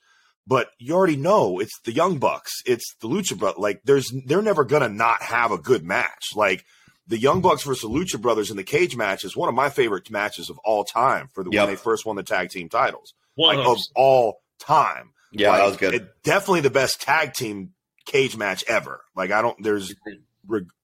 [0.48, 3.58] But you already know it's the Young Bucks, it's the Lucha Brothers.
[3.58, 6.26] Like, there's they're never gonna not have a good match.
[6.36, 6.64] Like
[7.08, 9.70] the Young Bucks versus the Lucha Brothers in the cage match is one of my
[9.70, 11.62] favorite matches of all time for the Yep.
[11.66, 15.12] when they first won the tag team titles, One like of all time.
[15.32, 15.94] yeah, Like, that was good.
[15.94, 17.72] it- definitely the best tag team
[18.06, 19.02] cage match ever.
[19.16, 19.92] Like I don't, there's,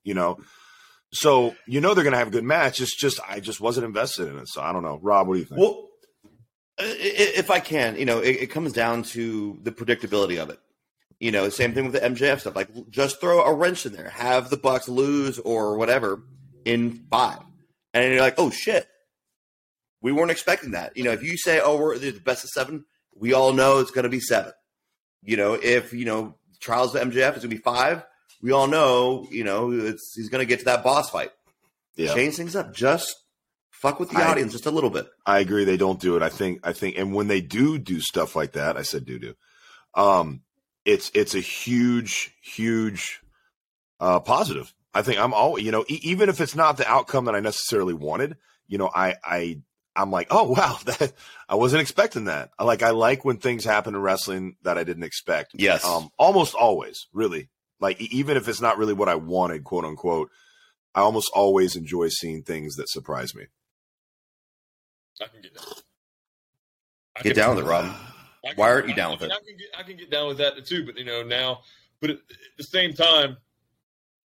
[0.03, 0.39] you know,
[1.13, 2.81] so you know they're gonna have a good match.
[2.81, 4.99] It's just I just wasn't invested in it, so I don't know.
[5.03, 5.61] Rob, what do you think?
[5.61, 5.89] Well,
[6.79, 10.59] if I can, you know, it, it comes down to the predictability of it.
[11.21, 12.57] You know, same thing with the MJF stuff.
[12.57, 16.23] Like, just throw a wrench in there, have the Bucks lose or whatever
[16.65, 17.39] in five,
[17.95, 18.89] and you're like, oh shit,
[20.01, 20.97] we weren't expecting that.
[20.97, 23.91] You know, if you say, oh, we're the best of seven, we all know it's
[23.91, 24.53] going to be seven.
[25.23, 28.05] You know, if you know trials of MJF is going to be five,
[28.43, 31.31] we all know, you know, it's he's going to get to that boss fight.
[31.97, 33.15] yeah, Change things up, just
[33.71, 35.07] fuck with the I- audience just a little bit.
[35.27, 35.65] I agree.
[35.65, 36.23] They don't do it.
[36.23, 36.61] I think.
[36.65, 39.35] I think, and when they do do stuff like that, I said do do.
[39.95, 40.43] Um,
[40.85, 43.21] it's it's a huge, huge
[44.01, 44.73] uh, positive.
[44.95, 47.41] I think I'm all you know, e- even if it's not the outcome that I
[47.41, 49.61] necessarily wanted, you know, I I
[49.95, 51.13] I'm like, oh wow, that
[51.49, 52.51] I wasn't expecting that.
[52.59, 55.53] I like I like when things happen in wrestling that I didn't expect.
[55.55, 55.85] Yes.
[55.85, 57.49] Um, almost always, really.
[57.83, 60.31] Like even if it's not really what I wanted, quote unquote,
[60.95, 63.47] I almost always enjoy seeing things that surprise me.
[65.21, 65.65] I can get down.
[67.17, 67.85] I Get down with it, Rob.
[67.85, 69.35] Can- Why aren't you down I with mean, it?
[69.35, 71.61] I can get I can get down with that too, but you know now,
[72.01, 72.19] but at
[72.57, 73.37] the same time,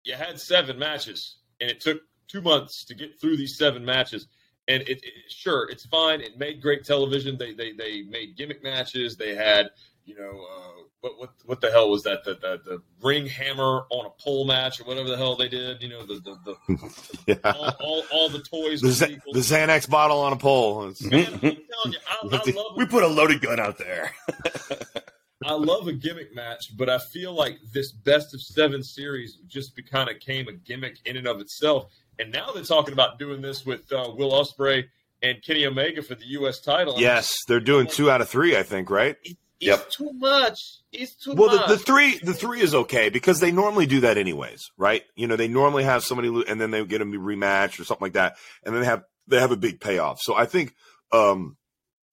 [0.04, 4.28] you had seven matches, and it took two months to get through these seven matches.
[4.68, 6.22] And it, it sure it's fine.
[6.22, 7.38] It made great television.
[7.38, 9.18] They they they made gimmick matches.
[9.18, 9.70] They had
[10.06, 13.84] you know uh, what what what the hell was that the, the the ring hammer
[13.90, 15.82] on a pole match or whatever the hell they did.
[15.82, 16.90] You know the the, the
[17.28, 17.52] Yeah.
[17.54, 18.82] all, all, all the toys.
[18.82, 20.82] the, Z- the Xanax bottle on a pole.
[20.82, 20.94] Man,
[21.26, 24.12] I'm telling you, I, I love we put a loaded gun out there.
[25.46, 29.74] I love a gimmick match, but I feel like this best of seven series just
[29.92, 31.92] kind of came a gimmick in and of itself.
[32.18, 34.86] And now they're talking about doing this with uh, Will Ospreay
[35.22, 36.60] and Kenny Omega for the U.S.
[36.62, 36.96] title.
[36.98, 39.18] yes, they're doing two out of three, I think, right?
[39.24, 39.90] It- Yep.
[39.90, 40.60] too much.
[40.92, 41.68] It's too Well, much.
[41.68, 45.04] the, the three, the three is okay because they normally do that anyways, right?
[45.16, 48.06] You know, they normally have somebody lo- and then they get them rematched or something
[48.06, 50.20] like that, and then they have they have a big payoff.
[50.22, 50.76] So I think
[51.12, 51.58] um,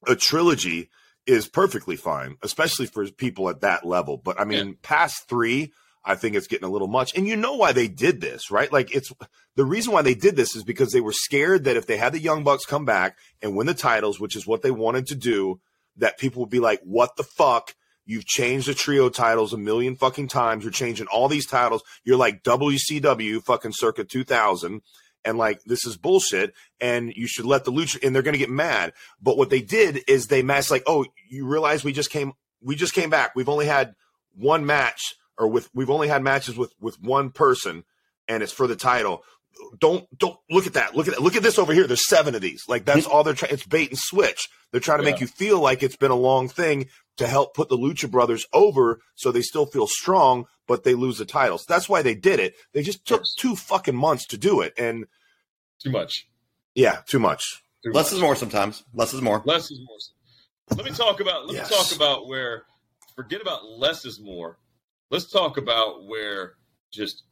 [0.06, 0.90] a trilogy
[1.26, 4.16] is perfectly fine, especially for people at that level.
[4.16, 5.72] But I mean, past three,
[6.04, 7.16] I think it's getting a little much.
[7.16, 8.72] And you know why they did this, right?
[8.72, 9.12] Like it's
[9.56, 12.12] the reason why they did this is because they were scared that if they had
[12.14, 15.14] the Young Bucks come back and win the titles, which is what they wanted to
[15.14, 15.60] do,
[15.96, 17.74] that people would be like, "What the fuck."
[18.07, 20.64] You've changed the trio titles a million fucking times.
[20.64, 21.85] You're changing all these titles.
[22.03, 24.81] You're like WCW fucking circa 2000.
[25.24, 26.53] And like, this is bullshit.
[26.81, 28.94] And you should let the lucha, and they're going to get mad.
[29.22, 32.74] But what they did is they matched like, oh, you realize we just came, we
[32.74, 33.37] just came back.
[33.37, 33.94] We've only had
[34.35, 37.85] one match or with, we've only had matches with, with one person
[38.26, 39.22] and it's for the title.
[39.78, 40.96] Don't, don't look at that.
[40.96, 41.22] Look at that.
[41.22, 41.86] Look at this over here.
[41.86, 42.62] There's seven of these.
[42.68, 43.52] Like that's all they're trying.
[43.52, 44.48] It's bait and switch.
[44.72, 47.68] They're trying to make you feel like it's been a long thing to help put
[47.68, 51.64] the Lucha Brothers over so they still feel strong, but they lose the titles.
[51.68, 52.54] That's why they did it.
[52.72, 53.34] They just took Yes.
[53.36, 54.72] two fucking months to do it.
[54.78, 55.06] And
[55.82, 56.26] too much.
[56.74, 57.62] yeah, too much.
[57.84, 58.16] Too Less much.
[58.16, 58.84] is more sometimes.
[58.94, 59.42] Less is more.
[59.44, 60.76] Less is more.
[60.76, 61.46] Let me talk about.
[61.46, 61.70] Let Yes.
[61.70, 62.64] me talk about where.
[63.16, 64.58] Forget about less is more.
[65.10, 66.54] Let's talk about where
[66.92, 67.24] just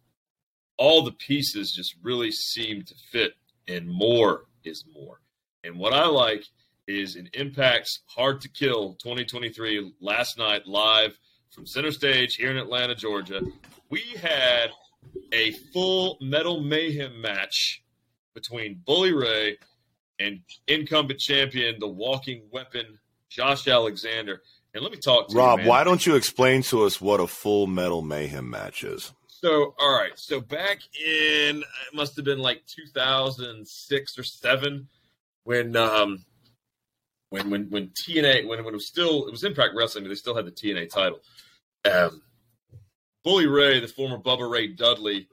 [0.79, 3.35] all the pieces just really seem to fit,
[3.67, 5.21] and more is more.
[5.65, 6.45] And what I like
[6.87, 11.19] is in Impact's Hard to Kill 2023 last night live
[11.51, 13.43] from Center Stage here in Atlanta, Georgia.
[13.91, 14.71] We had
[15.33, 17.83] a full Metal Mayhem match
[18.35, 19.59] between Bully Ray
[20.19, 24.43] and incumbent champion, the walking weapon, Josh Alexander.
[24.75, 27.27] And let me talk to Rob, you, why don't you explain to us what a
[27.27, 29.13] full metal mayhem match is?
[29.27, 30.13] So, all right.
[30.17, 34.89] So back in it must have been like 2006 or seven
[35.45, 36.25] when um
[37.31, 40.17] when when when TNA when when it was still it was Impact Wrestling, but they
[40.17, 41.21] still had the TNA title.
[41.85, 42.23] Um,
[43.25, 45.29] Bully Ray, the former Bubba Ray Dudley,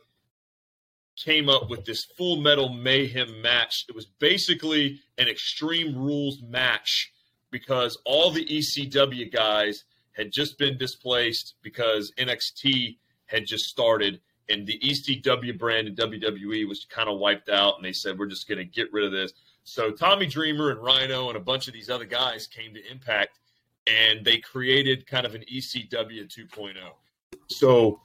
[1.18, 3.86] came up with this full metal mayhem match.
[3.90, 7.12] It was basically an extreme rules match
[7.56, 14.68] because all the ECW guys had just been displaced because NXT had just started and
[14.68, 18.50] the ECW brand in WWE was kind of wiped out and they said we're just
[18.50, 19.32] going to get rid of this.
[19.64, 23.40] So Tommy Dreamer and Rhyno and a bunch of these other guys came to Impact
[23.88, 26.76] and they created kind of an ECW 2.0.
[27.48, 28.02] So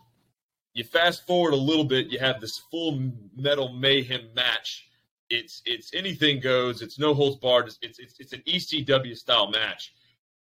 [0.75, 4.90] you fast forward a little bit, you have this full metal mayhem match.
[5.31, 6.83] It's it's anything goes.
[6.83, 7.73] It's no holds barred.
[7.83, 9.95] It's it's it's an ECW style match,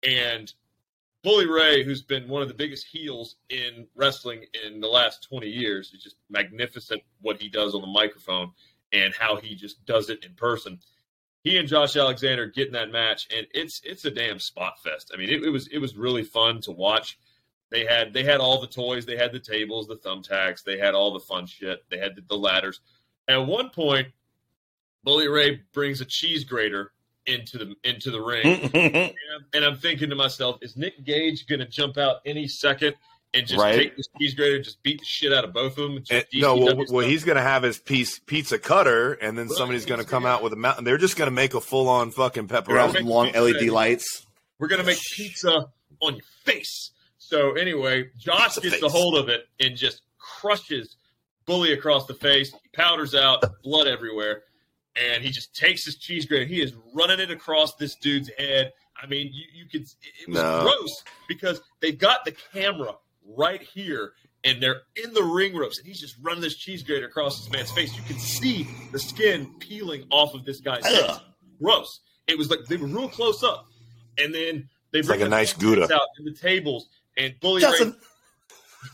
[0.03, 0.51] and
[1.21, 5.49] Bully Ray, who's been one of the biggest heels in wrestling in the last 20
[5.49, 8.51] years, is just magnificent what he does on the microphone
[8.93, 10.79] and how he just does it in person.
[11.43, 15.11] He and Josh Alexander get in that match, and it's it's a damn spot fest.
[15.13, 17.19] I mean, it, it was it was really fun to watch.
[17.69, 20.95] They had they had all the toys, they had the tables, the thumbtacks, they had
[20.95, 21.83] all the fun shit.
[21.89, 22.81] They had the, the ladders.
[23.27, 24.07] At one point,
[25.03, 26.91] Bully Ray brings a cheese grater
[27.25, 31.45] into the into the ring, and, I'm, and, I'm, thinking to myself, is Nick Gage
[31.47, 32.95] going to jump out any second
[33.33, 33.75] and just right.
[33.75, 36.03] take this cheese grater, and just beat the shit out of both of them?
[36.09, 39.57] And, no, well, well, he's going to have his piece pizza cutter, and then right.
[39.57, 40.83] somebody's going to come out with a mountain.
[40.83, 43.03] They're just going to make a full on fucking pepperoni.
[43.03, 44.25] Long LED lights.
[44.57, 45.69] We're going to make pizza
[46.01, 46.91] on your face.
[47.17, 50.97] So anyway, Josh gets a hold of it and just crushes
[51.45, 52.51] Bully across the face.
[52.51, 54.43] He powders out, blood everywhere,
[54.99, 56.45] and he just takes his cheese grater.
[56.45, 58.71] He is running it across this dude's head.
[59.01, 59.83] I mean, you, you could.
[59.83, 60.63] It was no.
[60.63, 62.95] gross because they've got the camera
[63.38, 67.05] right here, and they're in the ring ropes, and he's just running this cheese grater
[67.05, 67.95] across this man's face.
[67.95, 71.19] You can see the skin peeling off of this guy's face.
[71.62, 72.01] Gross.
[72.27, 73.67] It was like they were real close up,
[74.17, 77.95] and then they bring like a nice gouda out in the tables and Bully Justin.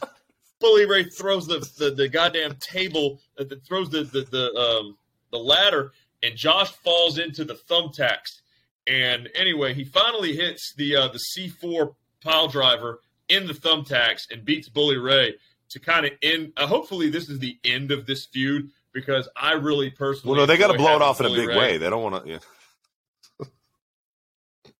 [0.02, 0.10] Ray,
[0.60, 4.98] Bully Ray throws the, the, the goddamn table, uh, throws the the the, um,
[5.36, 5.92] the ladder,
[6.24, 8.42] and Josh falls into the thumbtacks.
[8.88, 14.46] And anyway, he finally hits the uh, the C4 pile driver in the thumbtacks and
[14.46, 15.36] beats Bully Ray
[15.70, 16.54] to kind of end.
[16.56, 20.38] Uh, hopefully, this is the end of this feud because I really personally.
[20.38, 21.58] Well, no, they got to blow it off in a big Ray.
[21.58, 21.78] way.
[21.78, 22.32] They don't want to.
[22.32, 22.40] Yeah.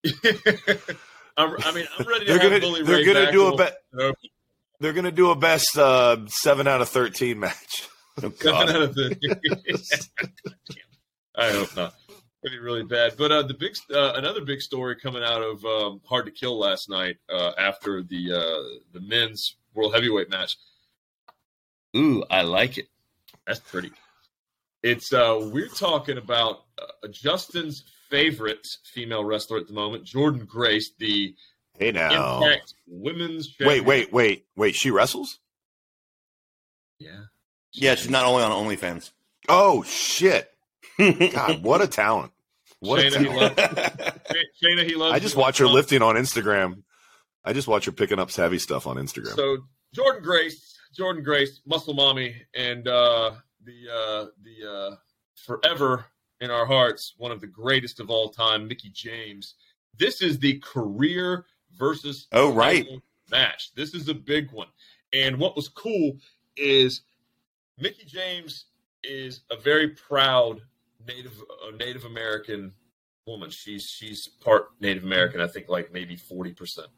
[1.38, 3.76] I'm, i mean, I'm ready to they're gonna, Bully they're gonna do a bet.
[4.78, 7.88] They're gonna do a best uh, seven out of thirteen match.
[8.22, 9.34] Oh, seven out of thirteen.
[11.36, 11.94] I hope not.
[12.40, 13.14] Pretty really bad.
[13.18, 16.58] But uh, the big, uh, another big story coming out of um, Hard to Kill
[16.58, 20.56] last night uh, after the uh, the men's world heavyweight match.
[21.96, 22.88] Ooh, I like it.
[23.46, 23.90] That's pretty.
[24.82, 30.92] It's uh, we're talking about uh, Justin's favorite female wrestler at the moment, Jordynne Grace,
[30.98, 31.34] the
[31.78, 33.48] hey now Impact Women's.
[33.48, 33.68] Champion.
[33.68, 34.74] Wait, wait, wait, wait.
[34.74, 35.38] She wrestles.
[36.98, 37.24] Yeah.
[37.76, 39.10] Yeah, she's not only on OnlyFans.
[39.48, 40.50] Oh shit!
[40.98, 42.32] God, what a talent!
[42.80, 43.58] What Shayna, a talent.
[43.58, 45.14] He loves, Shayna, he loves.
[45.14, 46.82] I just watch her lifting on Instagram.
[47.44, 49.36] I just watch her picking up heavy stuff on Instagram.
[49.36, 49.58] So
[49.94, 53.32] Jordynne Grace, Jordynne Grace, Muscle Mommy, and uh,
[53.64, 54.96] the uh, the uh,
[55.34, 56.06] forever
[56.40, 59.54] in our hearts, one of the greatest of all time, Mickie James.
[59.98, 61.46] This is the career
[61.78, 62.86] versus oh right
[63.30, 63.74] match.
[63.74, 64.68] This is a big one.
[65.12, 66.16] And what was cool
[66.56, 67.02] is
[67.78, 68.66] Mickie James
[69.02, 70.62] is a very proud
[71.06, 72.72] Native uh, Native American
[73.26, 73.50] woman.
[73.50, 75.40] She's she's part Native American.
[75.40, 76.88] I think like maybe forty percent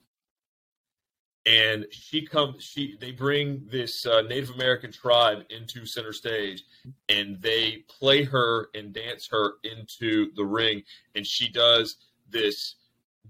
[1.49, 6.65] and she comes she they bring this uh, native american tribe into center stage
[7.09, 10.83] and they play her and dance her into the ring
[11.15, 11.97] and she does
[12.29, 12.75] this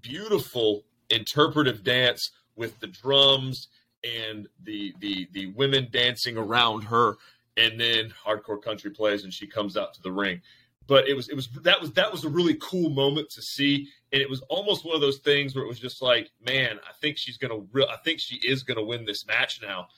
[0.00, 3.68] beautiful interpretive dance with the drums
[4.04, 7.14] and the the the women dancing around her
[7.59, 10.40] and then hardcore country plays and she comes out to the ring.
[10.87, 13.88] But it was it was that was that was a really cool moment to see.
[14.12, 16.92] And it was almost one of those things where it was just like man i
[17.03, 19.88] think she's gonna re- i think she is gonna win this match now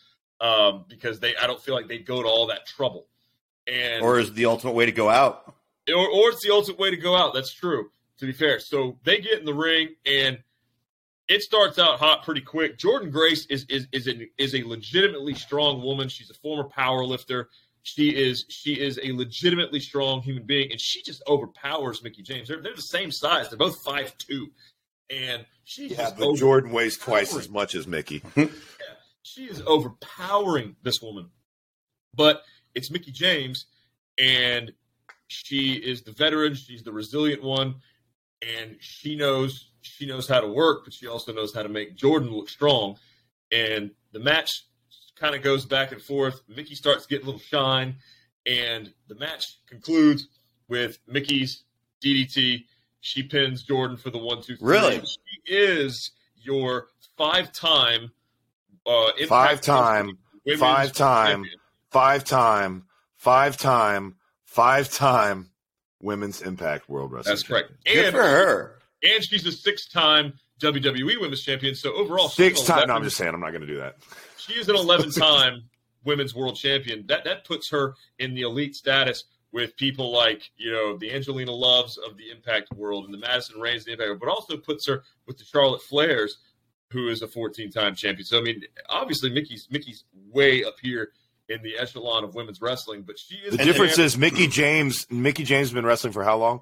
[0.40, 3.06] um, because they i don't feel like they go to all that trouble.
[3.66, 5.54] And or is the ultimate way to go out.
[5.88, 7.34] Or, or it's the ultimate way to go out.
[7.34, 8.60] That's true to be fair.
[8.60, 10.38] So they get in the ring and
[11.30, 12.76] it starts out hot pretty quick.
[12.76, 16.08] Jordynne Grace is is is a, is a legitimately strong woman.
[16.08, 17.48] She's a former power lifter.
[17.82, 22.48] She is she is a legitimately strong human being, and she just overpowers Mickie James.
[22.48, 23.48] They're they're the same size.
[23.48, 24.48] They're both five two,
[25.08, 28.22] and she yeah, but Jordynne weighs twice as much as Mickie.
[28.36, 28.46] yeah,
[29.22, 31.30] she is overpowering this woman,
[32.12, 32.42] but
[32.74, 33.66] it's Mickie James,
[34.18, 34.72] and
[35.28, 36.54] she is the veteran.
[36.54, 37.76] She's the resilient one,
[38.42, 41.96] and she knows she knows how to work, but she also knows how to make
[41.96, 42.96] Jordynne look strong.
[43.52, 44.64] And the match
[45.16, 46.40] kind of goes back and forth.
[46.48, 47.96] Mickie starts getting a little shine,
[48.46, 50.28] and the match concludes
[50.68, 51.64] with Mickie's
[52.02, 52.64] DDT.
[53.00, 54.72] She pins Jordynne for the one, two, three.
[54.72, 55.00] Really?
[55.00, 58.12] She is your five-time,
[58.86, 60.18] uh, Five-time,
[60.58, 61.44] five-time,
[61.90, 62.84] five time,
[63.18, 65.50] five time, five time
[66.00, 67.32] women's Impact World Wrestling.
[67.32, 67.72] That's correct.
[67.84, 68.79] Good And for her.
[69.02, 71.74] And she's a six-time WWE Women's Champion.
[71.74, 72.88] So overall, Six an time.
[72.88, 73.32] No, I'm just saying.
[73.32, 73.96] I'm not going to do that.
[74.36, 75.64] She is an 11 time
[76.04, 77.04] women's world champion.
[77.08, 81.52] That that puts her in the elite status with people like, you know, the Angelina
[81.52, 84.56] Loves of the Impact world and the Madison Raynes of the Impact world, but also
[84.56, 86.32] puts her with the Charlotte Flairs,
[86.90, 88.24] who is a 14 time champion.
[88.24, 91.10] So I mean, obviously Mickie's Mickie's way up here
[91.48, 95.06] in the echelon of women's wrestling, but she is The difference is Mickie James.
[95.10, 96.60] Mickie James has been wrestling for how long?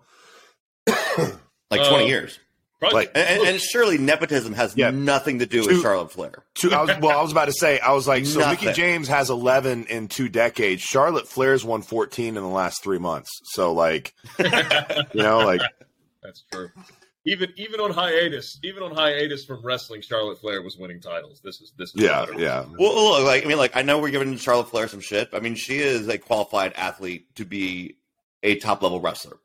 [1.71, 2.39] Like Uh, 20 years.
[2.81, 4.91] Probably- like- And, and, and surely nepotism has Yeah.
[4.91, 6.45] nothing to do Two- with Charlotte Flair.
[6.55, 7.81] Two, I was, well, I was about to say.
[7.81, 8.67] I was like, so Nothing.
[8.69, 10.81] Mickie James has 11 in two decades.
[10.83, 13.31] Charlotte Flair's won 14 in the last three months.
[13.47, 15.61] So like, you know, like
[16.23, 16.71] That's true.
[17.27, 21.41] Even even on hiatus, even on hiatus from wrestling, Charlotte Flair was winning titles.
[21.45, 22.65] This is this is yeah, yeah.
[22.79, 25.29] Well, look, like I mean, like I know we're giving Charlotte Flair some shit.
[25.35, 27.97] I mean, she is a qualified athlete to be
[28.43, 29.37] a top level wrestler.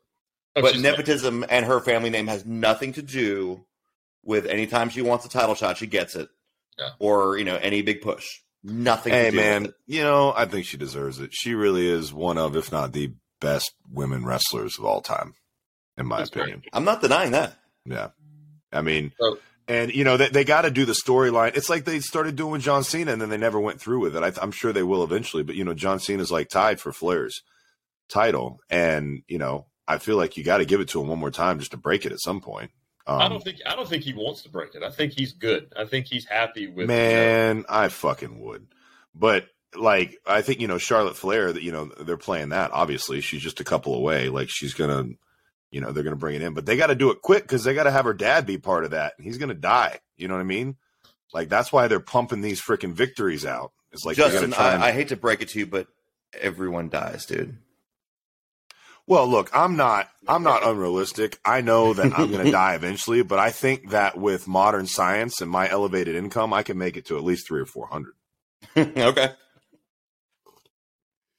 [0.56, 3.64] Oh, but she's- nepotism and her family name has nothing to do
[4.22, 6.28] with any time she wants a title shot, she gets it,
[6.78, 6.90] Yeah.
[6.98, 8.26] or you know any big push.
[8.62, 9.12] Nothing.
[9.12, 9.74] Hey to do With man, it.
[9.86, 11.30] you know, I think she deserves it.
[11.34, 15.34] She really is one of, if not the best women wrestlers of all time,
[15.98, 16.42] in my That's great.
[16.44, 16.62] opinion.
[16.72, 17.58] I'm not denying that.
[17.84, 18.08] Yeah.
[18.72, 19.38] I mean, So-
[19.68, 21.56] and you know, they, they got to do the storyline.
[21.56, 24.16] It's like they started doing with John Cena and then they never went through with
[24.16, 24.22] it.
[24.22, 27.42] I, I'm sure they will eventually, but you know, John Cena's like tied for Flair's
[28.08, 28.60] title.
[28.70, 31.30] And, you know, I feel like you got to give it to him one more
[31.30, 32.70] time just to break it at some point.
[33.06, 34.82] Um, I don't think I don't think he wants to break it.
[34.82, 35.72] I think he's good.
[35.76, 38.66] I think he's happy with Man, I fucking would.
[39.14, 41.52] But like, I think you know Charlotte Flair.
[41.52, 42.70] That you know they're playing that.
[42.72, 44.30] Obviously, she's just a couple away.
[44.30, 45.04] Like she's gonna,
[45.70, 47.62] you know, they're gonna bring it in, but they got to do it quick because
[47.64, 49.12] they got to have her dad be part of that.
[49.18, 49.98] and He's gonna die.
[50.16, 50.76] You know what I mean?
[51.34, 53.72] Like that's why they're pumping these freaking victories out.
[53.92, 55.88] It's like Justin, and- I, I hate to break it to you, but
[56.40, 57.58] everyone dies, dude.
[59.06, 61.38] Well, look, I'm not I'm not unrealistic.
[61.44, 65.40] I know that I'm going to die eventually, but I think that with modern science
[65.40, 68.14] and my elevated income, I can make it to at least 3 or 400.
[68.76, 69.32] okay.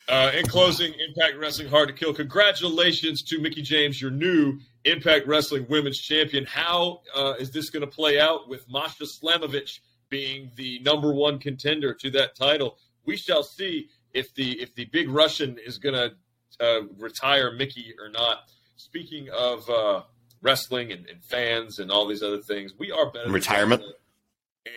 [0.08, 2.14] Uh, in closing, Impact Wrestling Hard to Kill.
[2.14, 6.46] Congratulations to Mickie James, your new Impact Wrestling Women's Champion.
[6.46, 11.40] How uh, is this going to play out with Masha Slamovich being the number one
[11.40, 12.78] contender to that title?
[13.04, 16.14] We shall see if the if the big Russian is going to
[16.60, 18.40] uh, retire Mickie or not.
[18.78, 20.02] Speaking of uh,
[20.42, 23.30] wrestling and, and fans and all these other things, we are better.
[23.32, 23.84] Retirement.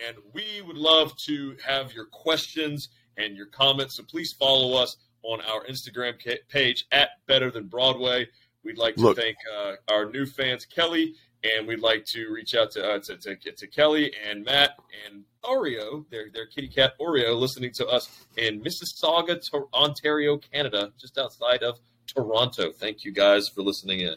[0.06, 3.96] And we would love to have your questions and your comments.
[3.96, 6.14] So please follow us on our Instagram
[6.48, 8.28] page at Better Than Broadway.
[8.64, 9.16] We'd like to Look.
[9.16, 13.16] thank uh, our new fans, Kelly, and we'd like to reach out to, uh, to,
[13.16, 14.70] to to Kelly and Matt
[15.06, 19.40] and Oreo, their their kitty cat Oreo, listening to us in Mississauga,
[19.72, 22.72] Ontario, Canada, just outside of Toronto.
[22.72, 24.16] Thank you guys for listening in.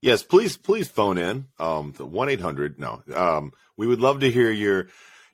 [0.00, 1.46] Yes, please, please phone in.
[1.58, 2.78] Um, the one eight hundred.
[2.78, 4.88] No, um, we would love to hear your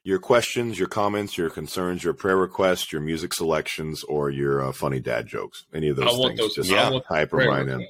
[0.04, 4.72] your questions, your comments, your concerns, your prayer requests, your music selections, or your uh,
[4.72, 5.64] funny dad jokes.
[5.74, 6.40] Any of those I want things.
[6.40, 6.54] those.
[6.54, 7.86] Just yeah, type them prayer right in.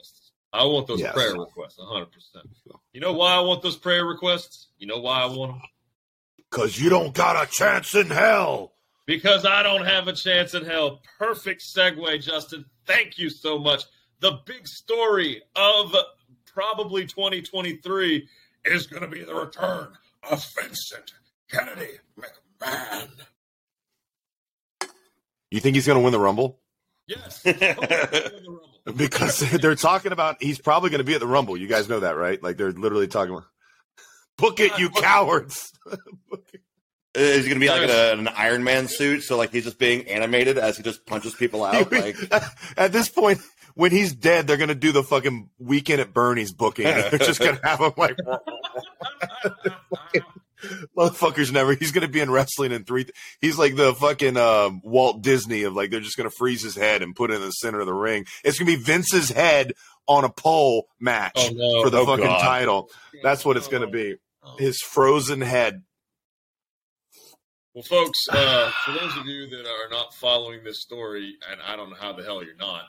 [0.55, 1.12] I want those Yes.
[1.12, 2.47] prayer requests, 100%.
[2.93, 4.69] You know why I want those prayer requests?
[4.79, 5.62] You know why I want them?
[6.51, 8.73] Cause you don't got a chance in hell.
[9.07, 11.01] Because I don't have a chance in hell.
[11.19, 12.64] Perfect segue, Justin.
[12.87, 13.83] Thank you so much.
[14.21, 15.95] The big story of
[16.47, 18.29] probably 2023
[18.64, 19.88] is going to be the return
[20.31, 21.12] of Vincent
[21.51, 23.09] Kennedy McMahon.
[25.50, 26.61] You think he's going to win the Rumble?
[27.07, 27.42] Yes.
[28.85, 29.38] He'll win the Rumble.
[29.38, 31.56] Because they're talking about he's probably going to be at the Rumble.
[31.56, 32.42] You guys know that, right?
[32.42, 33.46] Like they're literally talking about.
[34.37, 35.72] Book it, you cowards.
[37.14, 39.22] Is he going to be like in a, an Iron Man suit?
[39.22, 41.92] So like he's just being animated as he just punches people out.
[41.92, 42.16] Like
[42.76, 43.40] At this point,
[43.74, 46.85] when he's dead, they're gonna do the fucking weekend at Bernie's booking.
[46.85, 48.16] They're just gonna have him like
[50.96, 51.75] motherfuckers never.
[51.75, 53.06] He's gonna be in wrestling in three.
[53.40, 57.02] He's like the fucking um, Walt Disney of like they're just gonna freeze his head
[57.02, 58.27] and put it in the center of the ring.
[58.44, 59.73] It's gonna be Vince's head
[60.06, 61.83] on a pole match Oh, no.
[61.83, 62.40] for the Oh, fucking God.
[62.40, 62.90] title.
[63.23, 64.17] That's what it's gonna be.
[64.58, 65.83] His frozen head.
[67.75, 71.75] Well, folks, uh, for those of you that are not following this story, and I
[71.75, 72.85] don't know how the hell you're not,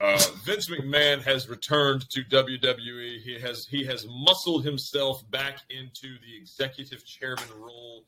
[0.00, 3.20] uh, Vince McMahon has returned to WWE.
[3.22, 8.04] He has he has muscled himself back into the executive chairman role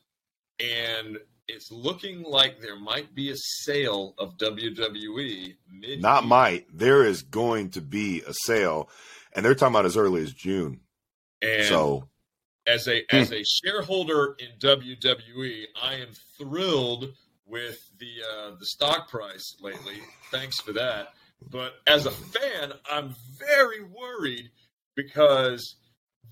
[0.59, 1.17] and
[1.47, 6.01] it's looking like there might be a sale of WWE mid.
[6.01, 6.65] Not might.
[6.73, 8.89] There is going to be a sale,
[9.33, 10.81] and they're talking about as early as June.
[11.41, 12.09] And so
[12.65, 17.13] as a as a shareholder in WWE, I am thrilled
[17.45, 19.99] with the uh, the stock price lately.
[20.31, 21.13] Thanks for that.
[21.49, 24.49] But as a fan, I'm very worried
[24.95, 25.75] because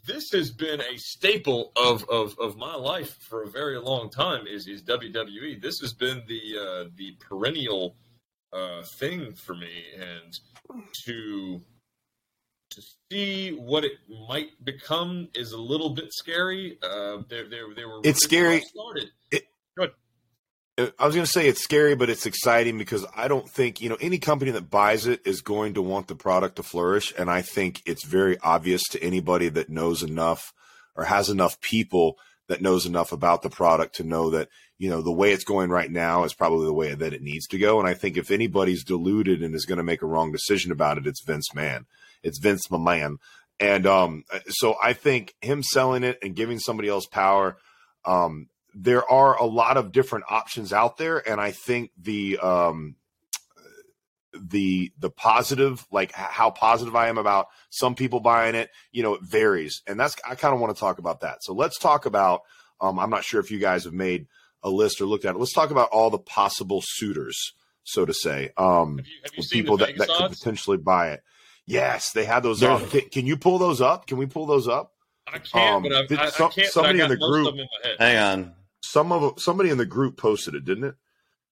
[0.05, 4.47] this has been a staple of, of, of my life for a very long time.
[4.47, 5.61] Is is WWE?
[5.61, 7.95] This has been the uh, the perennial
[8.53, 10.39] uh, thing for me, and
[11.05, 11.61] to
[12.71, 12.81] to
[13.11, 13.93] see what it
[14.27, 16.77] might become is a little bit scary.
[16.83, 18.61] Uh, there, there, there were It's scary.
[18.61, 19.09] Started.
[20.77, 23.87] I was going to say it's scary, but it's exciting because I don't think, you
[23.87, 27.13] know, any company that buys it is going to want the product to flourish.
[27.17, 30.53] And I think it's very obvious to anybody that knows enough
[30.93, 32.17] or has enough people
[32.47, 35.69] that knows enough about the product to know that, you know, the way it's going
[35.69, 37.79] right now is probably the way that it needs to go.
[37.79, 40.97] And I think if anybody's deluded and is going to make a wrong decision about
[40.97, 41.85] it, it's Vince Man.
[42.21, 43.15] It's Vince McMahon.
[43.61, 47.57] And um, so I think him selling it and giving somebody else power,
[48.03, 48.47] um,
[48.77, 52.95] there are a lot of different options out there, and I think the um,
[54.37, 59.13] the the positive, like how positive I am about some people buying it, you know,
[59.15, 61.43] it varies, and that's I kind of want to talk about that.
[61.43, 62.41] So let's talk about.
[62.81, 64.27] Um, I'm not sure if you guys have made
[64.61, 65.39] a list or looked at it.
[65.39, 67.53] Let's talk about all the possible suitors,
[67.85, 71.23] so to say, um, Have you, have you people that, that could potentially buy it.
[71.65, 72.89] Yes, they had those They're- up.
[72.89, 74.05] Can, can you pull those up?
[74.07, 74.91] Can we pull those up?
[75.25, 76.55] I can't, um, but I've, I, some- I can't.
[76.55, 77.95] But I somebody got in the group- in my head.
[77.97, 78.53] Hang on.
[78.91, 80.95] Some of 'em- somebody in the group posted it, didn't it?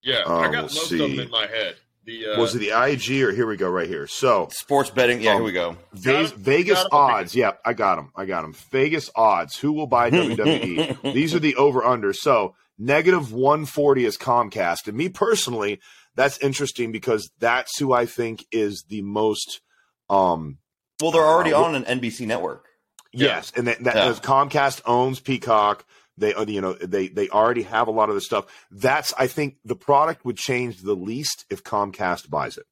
[0.01, 1.21] Yeah, I Um, got let's most of them see.
[1.21, 1.75] in my head.
[2.05, 4.07] The uh, was it the IG or here we go right here?
[4.07, 5.21] So Sports betting.
[5.21, 5.77] Yeah, Um, here we go.
[5.93, 6.37] Ve- Got 'em?
[6.39, 6.89] Vegas Got 'em?
[6.99, 7.35] Odds.
[7.35, 8.11] Yep, I got them.
[8.15, 8.53] I got them.
[8.71, 9.57] Vegas odds.
[9.57, 10.97] Who will buy WWE?
[11.13, 12.11] These are the over under.
[12.11, 14.87] So negative 140 is Comcast.
[14.87, 15.79] And me personally,
[16.15, 19.61] that's interesting because that's who I think is the most
[20.09, 20.57] um
[21.01, 22.65] Well, they're already Uh, on an NBC network.
[23.13, 24.13] yes, and that, that Yeah.
[24.21, 25.85] Comcast owns Peacock.
[26.17, 28.45] They uh, you know they they already have a lot of the stuff.
[28.71, 32.65] That's I think the product would change the least if Comcast buys it.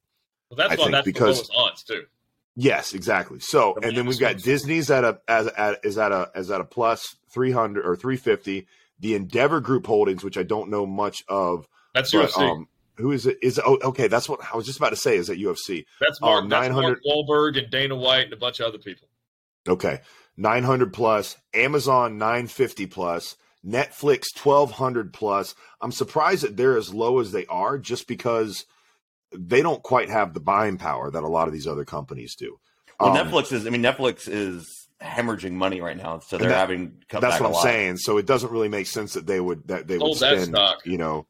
[0.50, 2.04] well, that's I think that's because- the lowest odds too.
[2.54, 3.40] Yes, exactly.
[3.40, 4.36] So, The and then we've got.
[4.36, 7.96] Disney's at a as at is at a is at a plus three hundred or
[7.96, 8.66] three fifty.
[9.00, 12.42] The Endeavor Group Holdings, which I don't know much of, That's but UFC.
[12.50, 12.68] um,
[12.98, 13.38] who is it?
[13.42, 14.06] Is oh okay?
[14.06, 15.16] That's what I was just about to say.
[15.16, 15.86] Is that UFC?
[15.98, 18.78] that's Mark, um, that's 900 Mark Wahlberg and Dana White and a bunch of other
[18.78, 19.08] people.
[19.66, 20.00] Okay,
[20.36, 21.36] nine hundred plus.
[21.54, 23.36] Amazon nine fifty plus.
[23.66, 25.54] Netflix twelve hundred plus.
[25.80, 28.66] I'm surprised that they're as low as they are, just because
[29.34, 32.58] they don't quite have the buying power that a lot of these other companies do.
[33.00, 33.66] Well, Um, Netflix is.
[33.66, 37.40] I mean, Netflix is hemorrhaging money right now, so they're that- having cut That's back
[37.40, 37.62] what a I'm lot.
[37.62, 37.96] saying.
[37.98, 40.54] So it doesn't really make sense that they would that they would Sold that spend.
[40.54, 40.84] stock.
[40.84, 41.26] You know,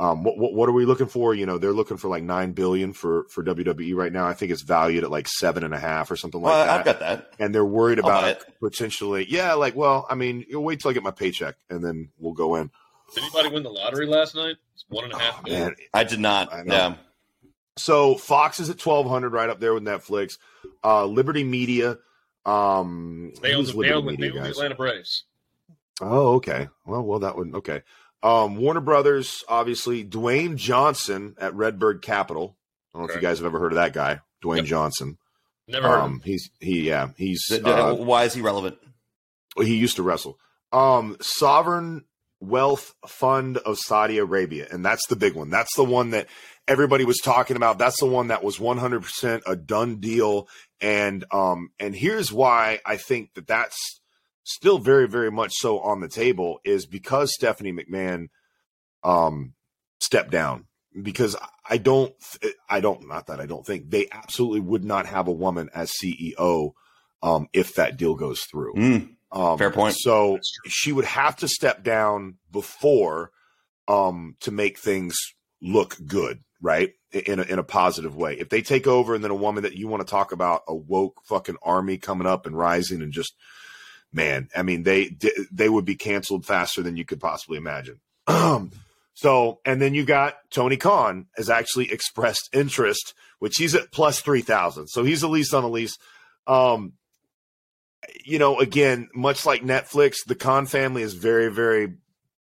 [0.00, 1.34] um, what, what what are we looking for?
[1.34, 4.26] You know, they're looking for like nine billion for for WWE right now.
[4.26, 6.78] I think it's valued at like seven and a half or something like Well, that.
[6.78, 7.30] I've got that.
[7.38, 9.26] and they're worried I'll about it potentially.
[9.28, 12.32] Yeah, like well, I mean, you'll wait till I get my paycheck and then we'll
[12.32, 12.70] go in.
[13.14, 14.56] Did anybody win the lottery last night?
[14.74, 15.62] It's one and a half Oh, million.
[15.64, 15.76] man.
[15.92, 16.52] I did not.
[16.52, 16.62] I.
[16.64, 16.94] Yeah.
[17.76, 20.38] So Fox is at twelve hundred, right up there with Netflix.
[20.82, 21.98] Uh, Liberty Media.
[22.46, 24.50] Um, They own the, they own, Liberty the- they own the?
[24.50, 25.24] Atlanta Braves.
[26.00, 26.68] Oh, okay.
[26.86, 27.82] Well, well, that would okay.
[28.22, 30.04] Um, Warner Brothers, obviously.
[30.04, 32.56] Dwayne Johnson at Redbird Capital.
[32.94, 34.66] I don't know if you guys have ever heard of that guy, Dwayne Yep.
[34.66, 35.18] Johnson.
[35.68, 38.78] Never Um, he's he, yeah, he's Th- uh, Why is he relevant?
[39.56, 40.38] he used to wrestle.
[40.72, 42.04] Um, Sovereign
[42.40, 45.50] Wealth Fund of Saudi Arabia, and that's the big one.
[45.50, 46.26] That's the one that
[46.66, 47.78] everybody was talking about.
[47.78, 50.48] That's the one that was 100% a done deal.
[50.80, 53.99] And um, and here's why I think that that's
[54.42, 58.28] still very, very much so on the table is because Stephanie McMahon
[59.02, 59.54] um
[60.00, 60.66] stepped down.
[61.00, 61.36] Because
[61.68, 62.12] I don't,
[62.68, 65.92] I don't, not that I don't think they absolutely would not have a woman as
[65.92, 66.72] CEO
[67.22, 68.74] um, if that deal goes through.
[68.74, 69.94] Mm, Um, Fair point.
[69.96, 73.30] So she would have to step down before
[73.86, 75.16] um, to make things
[75.62, 76.90] look good, right?
[77.12, 78.34] In a, in a positive way.
[78.36, 80.74] If they take over and then a woman that you want to talk about a
[80.74, 83.32] woke fucking army coming up and rising and just,
[84.12, 85.16] man, I mean, they
[85.50, 88.00] they would be canceled faster than you could possibly imagine.
[89.14, 94.20] so, and then you got Tony Khan has actually expressed interest, which he's at plus
[94.20, 94.88] three thousand.
[94.88, 95.96] So he's at least on the lease.
[96.46, 96.94] Um,
[98.24, 101.94] you know, again, much like Netflix, the Khan family is very, very,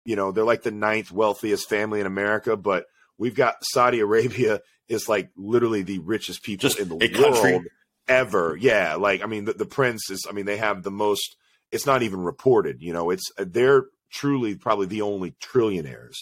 [0.06, 2.86] you know, they're like the ninth wealthiest family in America, but
[3.18, 7.34] we've got Saudi Arabia is like literally the richest people Just in the a world
[7.36, 7.70] country.
[8.08, 8.56] ever.
[8.60, 8.96] Yeah.
[8.96, 11.36] Like, I mean, the, the prince is, I mean, they have the most,
[11.72, 16.18] it's not even reported, you know, it's their truly probably the only trillionaires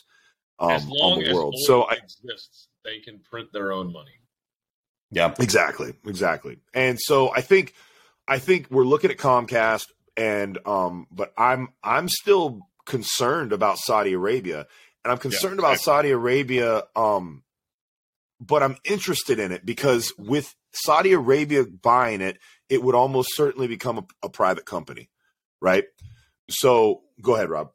[0.60, 1.56] um, as long on the as world.
[1.66, 4.12] So I, exists, they can print their own money.
[5.12, 5.34] Yeah.
[5.40, 6.58] Exactly, exactly.
[6.74, 7.74] And so I think
[8.28, 9.86] I think we're looking at Comcast
[10.16, 14.66] and um but I'm I'm still concerned about Saudi Arabia
[15.04, 17.44] and I'm concerned about Saudi Arabia um
[18.40, 22.40] but I'm interested in it because with Saudi Arabia buying it
[22.70, 25.10] it would almost certainly become a, a private company,
[25.62, 25.84] right?
[26.50, 27.72] So go ahead, Rob.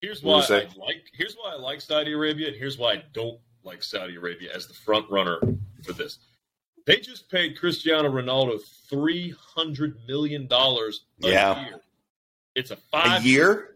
[0.00, 1.04] Here's why I like.
[1.14, 4.66] Here's why I like Saudi Arabia, and here's why I don't like Saudi Arabia as
[4.66, 5.38] the front runner
[5.84, 6.18] for this.
[6.86, 11.64] They just paid Cristiano Ronaldo three hundred million dollars a Yeah.
[11.66, 11.80] year.
[12.54, 13.70] It's a A five year?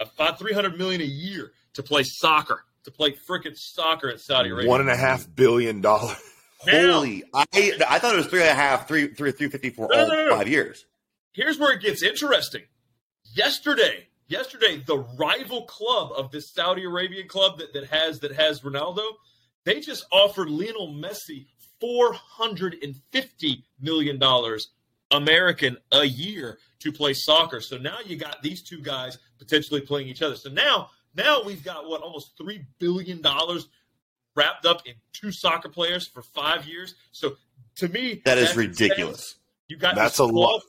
[0.00, 4.18] a five three hundred million a year to play soccer, to play frickin' soccer in
[4.18, 4.68] Saudi Arabia.
[4.70, 6.16] One and a half billion dollars.
[6.58, 7.24] Holy!
[7.34, 7.44] I
[7.88, 10.08] I thought it was three and a half, three, three, three fifty for No, all
[10.08, 10.36] no, no.
[10.36, 10.86] five years.
[11.34, 12.62] Here's where it gets interesting.
[13.34, 18.60] Yesterday, yesterday, the rival club of this Saudi Arabian club that, that has that has
[18.60, 19.02] Ronaldo,
[19.64, 21.46] they just offered Lionel Messi
[21.80, 24.68] four hundred and fifty million dollars
[25.10, 27.60] American a year to play soccer.
[27.60, 30.36] So now you got these two guys potentially playing each other.
[30.36, 33.68] So now now we've got what almost three billion dollars
[34.36, 36.94] wrapped up in two soccer players for five years.
[37.10, 37.36] So
[37.76, 39.34] to me, That is ridiculous.
[39.66, 40.62] You got That's a lot.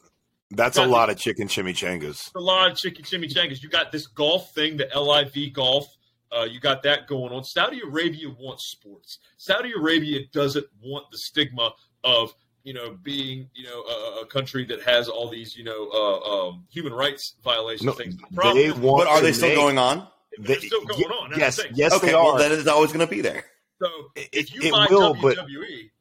[0.52, 2.32] Golf That's a Got- lot of chicken chimichangas.
[2.36, 3.62] a lot of chicken chimichangas.
[3.62, 5.88] You got this golf thing, the LIV golf.
[6.36, 7.44] Uh, you got that going on.
[7.44, 9.20] Saudi Arabia wants sports.
[9.38, 11.72] Saudi Arabia doesn't want the stigma
[12.04, 12.34] of
[12.64, 16.48] you know being you know a, a country that has all these you know uh,
[16.50, 18.18] um, human rights violations No, things.
[18.18, 20.08] The problem they is want But are they still make- going on?
[20.40, 21.32] they're still going ye- on.
[21.40, 22.40] Yes, the yes, okay, they well are.
[22.40, 23.46] then it's always going to be there.
[23.82, 25.92] So It- if you it buy will, but- WWE,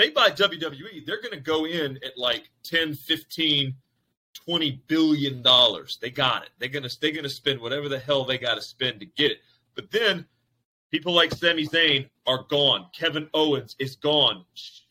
[0.00, 3.74] they buy WWE, they're going to go in at like 10, 15,
[4.46, 5.98] 20 billion dollars.
[6.00, 6.48] They got it.
[6.58, 9.06] They're going to they're going to spend whatever the hell they got to spend to
[9.06, 9.38] get it.
[9.74, 10.24] But then
[10.90, 12.86] people like Sami Zayn are gone.
[12.98, 14.46] Kevin Owens is gone.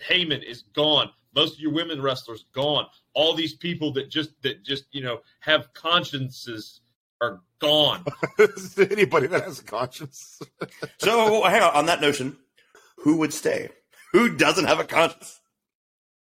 [0.08, 1.10] Heyman is gone.
[1.36, 2.86] Most of your women wrestlers gone.
[3.16, 6.82] All these people that just that just, you know, have consciences
[7.20, 8.06] are gone.
[8.78, 10.40] Anybody that has a conscience.
[11.00, 11.74] So hang on.
[11.74, 12.38] On that notion,
[12.98, 13.70] who would stay?
[14.14, 15.40] Who doesn't have a conscience?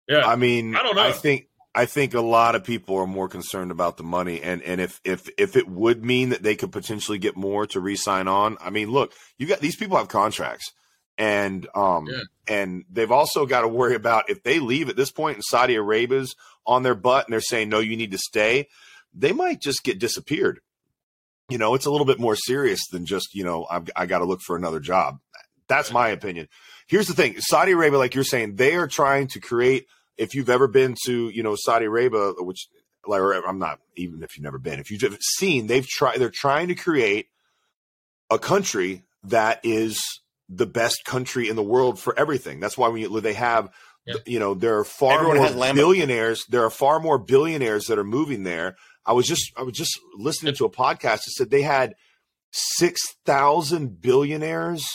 [0.07, 0.25] Yeah.
[0.25, 1.01] I mean, I don't know.
[1.03, 4.61] I think I think a lot of people are more concerned about the money, and
[4.63, 8.27] and if if if it would mean that they could potentially get more to re-sign
[8.27, 10.71] on, I mean, look, you got these people have contracts,
[11.17, 12.21] and um Yeah.
[12.47, 15.75] and they've also got to worry about if they leave at this point, and Saudi
[15.75, 18.67] Arabia's on their butt, and they're saying no, you need to stay,
[19.13, 20.59] they might just get disappeared.
[21.49, 24.19] You know, it's a little bit more serious than just you know I've, I got
[24.19, 25.19] to look for another job.
[25.67, 26.47] That's my opinion.
[26.87, 29.87] Here's the thing: Saudi Arabia, like you're saying, they are trying to create.
[30.17, 32.67] If you've ever been to, you know, Saudi Arabia, which
[33.07, 36.19] like or I'm not even if you've never been, if you've seen, they've tried.
[36.19, 37.27] They're trying to create
[38.29, 40.01] a country that is
[40.49, 42.59] the best country in the world for everything.
[42.59, 43.69] That's why when you, they have,
[44.05, 44.15] Yeah.
[44.25, 46.45] you know, there are far Everyone more billionaires.
[46.49, 48.75] There are far more billionaires that are moving there.
[49.05, 51.93] I was just I was just listening to a podcast that said they had
[52.51, 54.87] six thousand billionaires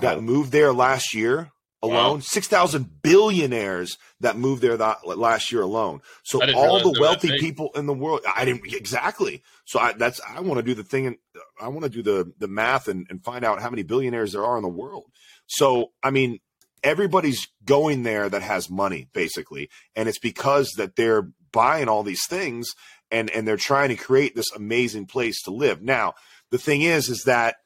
[0.00, 2.16] that moved there last year alone.
[2.16, 2.20] Wow.
[2.20, 6.00] Six thousand billionaires that moved there that last year alone.
[6.22, 9.42] So all the they were that wealthy people in the world, I didn't exactly.
[9.64, 11.16] So I, that's I want to do the thing, and
[11.60, 14.44] I want to do the the math and, and find out how many billionaires there
[14.44, 15.06] are in the world.
[15.46, 16.40] So I mean,
[16.82, 22.26] everybody's going there that has money, basically, and it's because that they're buying all these
[22.26, 22.74] things
[23.10, 25.82] and and they're trying to create this amazing place to live.
[25.82, 26.14] Now,
[26.50, 27.56] the thing is, is that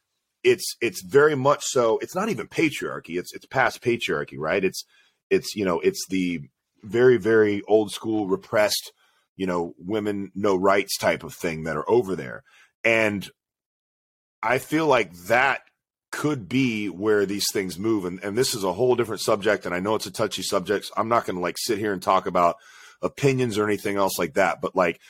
[0.45, 1.99] it's it's very much so.
[1.99, 3.18] It's not even patriarchy.
[3.18, 4.62] It's it's past patriarchy, right?
[4.62, 4.84] It's
[5.30, 6.42] it's you know it's the
[6.82, 8.92] very very old school repressed
[9.36, 12.45] you know women no rights type of thing that are over there,
[12.84, 13.28] and
[14.42, 15.62] I feel like that
[16.12, 19.74] could be where these things move and, and this is a whole different subject and
[19.74, 22.01] i know it's a touchy subject so i'm not going to like sit here and
[22.01, 22.55] talk about
[23.03, 25.01] opinions or anything else like that but like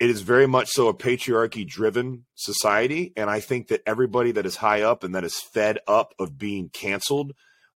[0.00, 3.12] it is very much so a patriarchy driven society.
[3.16, 6.38] And i think that everybody that is high up and that is fed up of
[6.38, 7.32] being canceled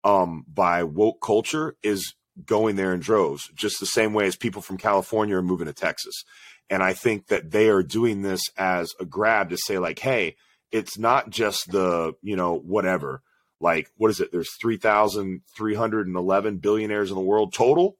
[0.05, 2.14] um, by woke culture is
[2.45, 5.73] going there in droves just the same way as people from california are moving to
[5.73, 6.25] texas.
[6.71, 10.37] And i think that they are doing this as a grab to say like hey
[10.71, 13.23] it's not just the you know whatever.
[13.61, 14.31] Like what is it?
[14.31, 17.97] There's 3311 billionaires in the world total?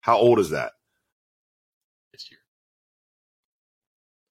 [0.00, 0.72] How old is that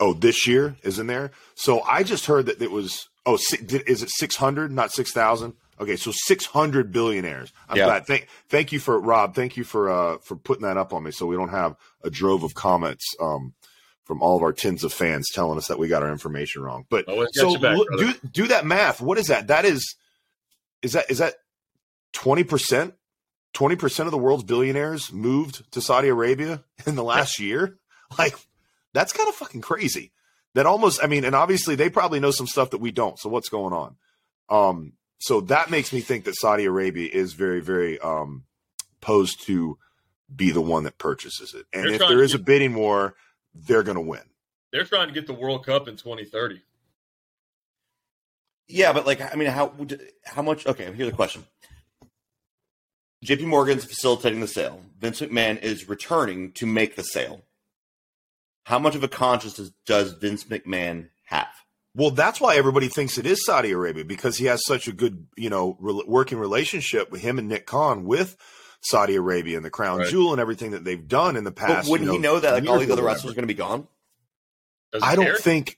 [0.05, 1.31] Oh, this year is in there.
[1.55, 3.07] So I just heard that it was.
[3.25, 5.53] Oh, did, is it six hundred, not six thousand?
[5.79, 7.53] Okay, so six hundred billionaires.
[7.69, 7.85] I'm Yeah.
[7.85, 8.05] glad.
[8.05, 9.33] Thank, thank you for Rob.
[9.33, 12.09] Thank you for uh for putting that up on me, so we don't have a
[12.09, 13.53] drove of comments um
[14.03, 16.85] from all of our tens of fans telling us that we got our information wrong.
[16.89, 18.99] But so back, look- do do that math.
[18.99, 19.47] What is that?
[19.47, 19.95] That is
[20.81, 21.35] is that is that
[22.11, 22.93] twenty percent?
[23.53, 27.77] Twenty percent of the world's billionaires moved to Saudi Arabia in the last year.
[28.19, 28.35] Like
[28.93, 30.11] that's kind of fucking crazy.
[30.55, 33.17] That almost, I mean, and obviously they probably know some stuff that we don't.
[33.17, 33.95] So what's going on?
[34.49, 38.43] Um, so that makes me think that Saudi Arabia is very, very um,
[39.01, 39.77] posed to
[40.33, 41.65] be the one that purchases it.
[41.73, 43.15] And They're if there is there to is a bidding war,
[43.53, 44.21] they're going to win.
[44.71, 46.61] They're trying to get the World Cup in 2030.
[48.67, 49.73] Yeah, but like, I mean, how
[50.25, 50.65] how much?
[50.65, 51.45] Okay, here's the question.
[53.23, 53.45] J.P.
[53.45, 54.81] Morgan's facilitating the sale.
[54.99, 57.43] Vince McMahon is returning to make the sale.
[58.63, 61.47] How much of a conscience does, does Vince McMahon have?
[61.95, 65.27] Well, that's why everybody thinks it is Saudi Arabia because he has such a good,
[65.37, 68.35] you know, re- working relationship with him and Nick Khan with
[68.81, 70.09] Saudi Arabia and the Crown Right.
[70.09, 71.89] Jewel and everything that they've done in the But past.
[71.89, 73.57] wouldn't you he know that like all years these other wrestlers are going to be
[73.57, 73.87] gone?
[74.91, 75.35] Does I don't care?
[75.37, 75.77] think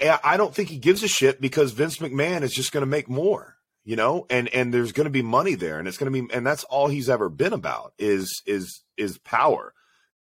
[0.00, 2.86] I I don't think he gives a shit because Vince McMahon is just going to
[2.86, 6.12] make more, you know, and and there's going to be money there, and it's going
[6.12, 9.72] to be, and that's all he's ever been about is is is power,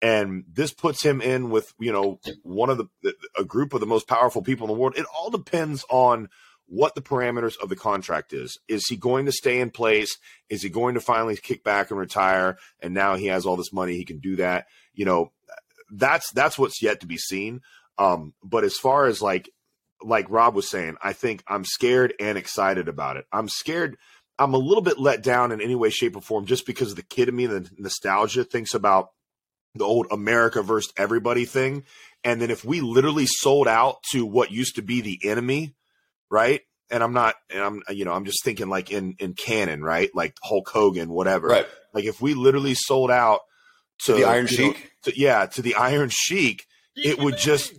[0.03, 3.87] and this puts him in with you know one of the a group of the
[3.87, 4.99] most powerful people in the world.
[4.99, 6.29] It all depends on
[6.67, 8.59] what the parameters of the contract is.
[8.67, 10.19] Is he going to stay in place?
[10.49, 12.57] Is he going to finally kick back and retire?
[12.81, 14.67] And now he has all this money, he can do that.
[14.95, 15.33] You know,
[15.91, 17.61] that's that's what's yet to be seen.
[17.99, 19.51] Um, but as far as like
[20.03, 23.27] like Rob was saying, I think I'm scared and excited about it.
[23.33, 23.97] I'm scared.
[24.39, 26.97] I'm a little bit let down in any way, shape, or form just because of
[26.97, 29.11] the kid in me, the nostalgia thinks about
[29.75, 31.85] the old America versus everybody thing.
[32.25, 35.75] And then if we literally sold out to what used to be the enemy,
[36.31, 36.61] right?
[36.91, 40.11] And I'm not, and I'm, you know, I'm just thinking like in in canon, right?
[40.15, 41.49] Like Hulk Hogan, whatever.
[41.49, 41.67] Right.
[41.95, 43.41] Like if we literally sold out
[44.05, 44.93] to The Iron you know, Sheik?
[45.05, 46.67] to- yeah, to the Iron Sheik,
[46.97, 47.73] it would just-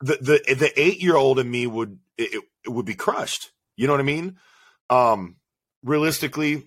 [0.00, 3.50] the the the eight year old in me would it, it, it would be crushed.
[3.76, 4.36] You know what I mean?
[4.90, 5.36] Um,
[5.84, 6.64] realistically,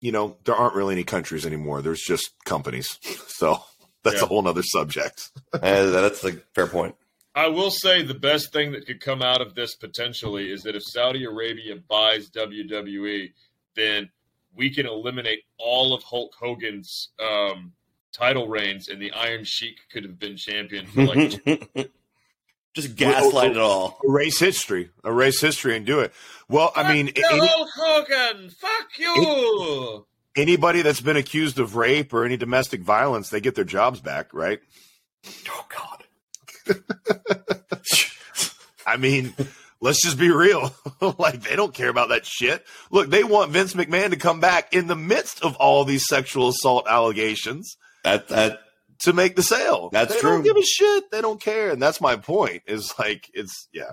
[0.00, 1.82] you know, there aren't really any countries anymore.
[1.82, 2.98] There's just companies.
[3.28, 3.62] So
[4.02, 4.24] that's Yeah.
[4.24, 5.30] a whole nother subject.
[5.54, 6.94] Uh, that's a fair point.
[7.34, 10.74] I will say the best thing that could come out of this potentially is that
[10.76, 13.32] if Saudi Arabia buys WWE,
[13.76, 14.10] then
[14.54, 17.72] we can eliminate all of Hulk Hogan's um,
[18.12, 21.42] title reigns, and the Iron Sheik could have been champion for like
[22.74, 23.98] Just oh, gaslight it oh, all.
[24.04, 24.90] Erase history.
[25.04, 26.12] Erase history and do it.
[26.48, 30.06] Well, I mean, Fuck you, any, Hogan, fuck you.
[30.36, 34.32] anybody that's been accused of rape or any domestic violence, they get their jobs back,
[34.32, 34.60] right?
[35.48, 36.04] Oh God.
[38.86, 39.34] I mean,
[39.80, 40.74] let's just be real.
[41.18, 42.64] like they don't care about that shit.
[42.90, 46.48] Look, they want Vince McMahon to come back in the midst of all these sexual
[46.48, 48.60] assault allegations That that
[49.00, 49.88] to make the sale.
[49.92, 50.14] That's true.
[50.14, 50.30] they true.
[50.36, 51.10] Don't give a shit.
[51.10, 52.62] They don't care, and that's my point.
[52.66, 53.92] Is like it's yeah.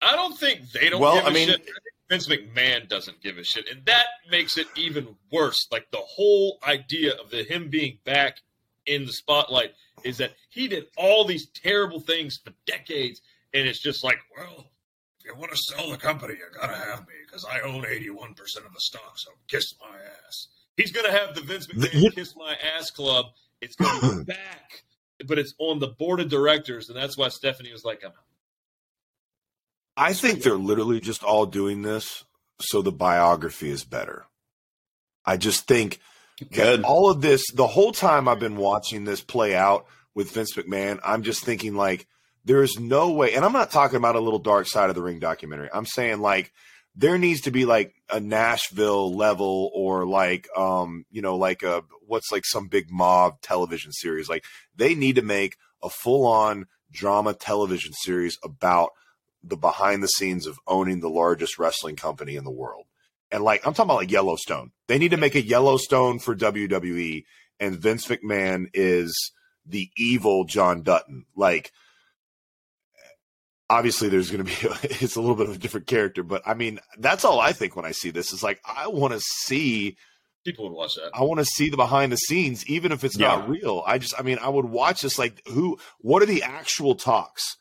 [0.00, 1.68] I don't think they don't Well, give a I mean- shit.
[2.08, 5.68] Vince McMahon doesn't give a shit, and that makes it even worse.
[5.70, 8.38] Like the whole idea of the him being back
[8.86, 13.20] in the spotlight is that he did all these terrible things for decades,
[13.52, 14.70] and it's just like, well,
[15.18, 18.32] if you want to sell the company, you gotta have me because I own eighty-one
[18.32, 19.12] percent of the stock.
[19.18, 19.94] So kiss my
[20.26, 20.48] ass.
[20.78, 23.26] He's gonna have the Vince McMahon kiss my ass club.
[23.60, 24.84] It's gonna back,
[25.26, 28.24] but it's on the board of directors, and that's why Stephanie was like, I'm out.
[29.96, 32.24] I think they're literally just all doing this
[32.60, 34.26] so the biography is better.
[35.24, 35.98] I just think
[36.52, 36.84] good.
[36.84, 41.00] all of this the whole time I've been watching this play out with Vince McMahon,
[41.04, 42.06] I'm just thinking like
[42.44, 45.02] there is no way and I'm not talking about a little dark side of the
[45.02, 45.68] ring documentary.
[45.72, 46.52] I'm saying like
[46.98, 51.84] there needs to be like a Nashville level or like um you know like a
[52.06, 54.28] what's like some big mob television series.
[54.28, 54.44] Like
[54.76, 58.90] they need to make a full on drama television series about
[59.44, 62.86] the behind the scenes of owning the largest wrestling company in the world.
[63.30, 64.72] And like I'm talking about like Yellowstone.
[64.88, 67.24] They need to make a Yellowstone for WWE
[67.60, 69.32] and Vince McMahon is
[69.64, 71.26] the evil John Dutton.
[71.36, 71.72] Like
[73.70, 76.54] obviously there's going to be it's a little bit of a different character, but I
[76.54, 79.96] mean that's all I think when I see this is like I want to see
[80.44, 81.10] People would watch that.
[81.12, 83.82] I want to see the behind the scenes even if it's not real.
[83.86, 87.56] I just I mean I would watch this like who what are the actual talks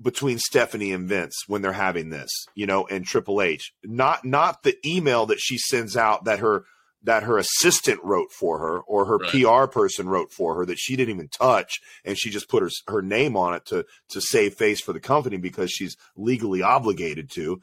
[0.00, 3.72] between Stephanie and Vince when they're having this, you know, and Triple H.
[3.84, 6.64] Not not the email that she sends out that her
[7.02, 9.30] that her assistant wrote for her or her Right.
[9.44, 12.70] PR person wrote for her that she didn't even touch and she just put her
[12.88, 17.30] her name on it to to save face for the company because she's legally obligated
[17.30, 17.60] to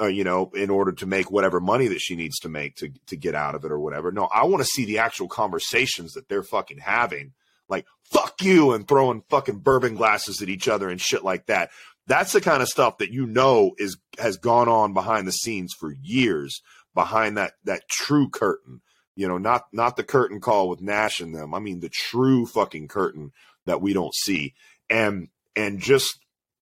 [0.00, 2.90] uh, you know in order to make whatever money that she needs to make to
[3.06, 4.12] to get out of it or whatever.
[4.12, 7.32] No, I want to see the actual conversations that they're fucking having
[7.68, 11.70] like fuck you and throwing fucking bourbon glasses at each other and shit like that.
[12.06, 15.72] That's the kind of stuff that you know is has gone on behind the scenes
[15.72, 16.60] for years
[16.94, 18.80] behind that that true curtain.
[19.16, 21.54] You know, not not the curtain call with Nash and them.
[21.54, 23.32] I mean the true fucking curtain
[23.66, 24.54] that we don't see.
[24.90, 26.18] And and just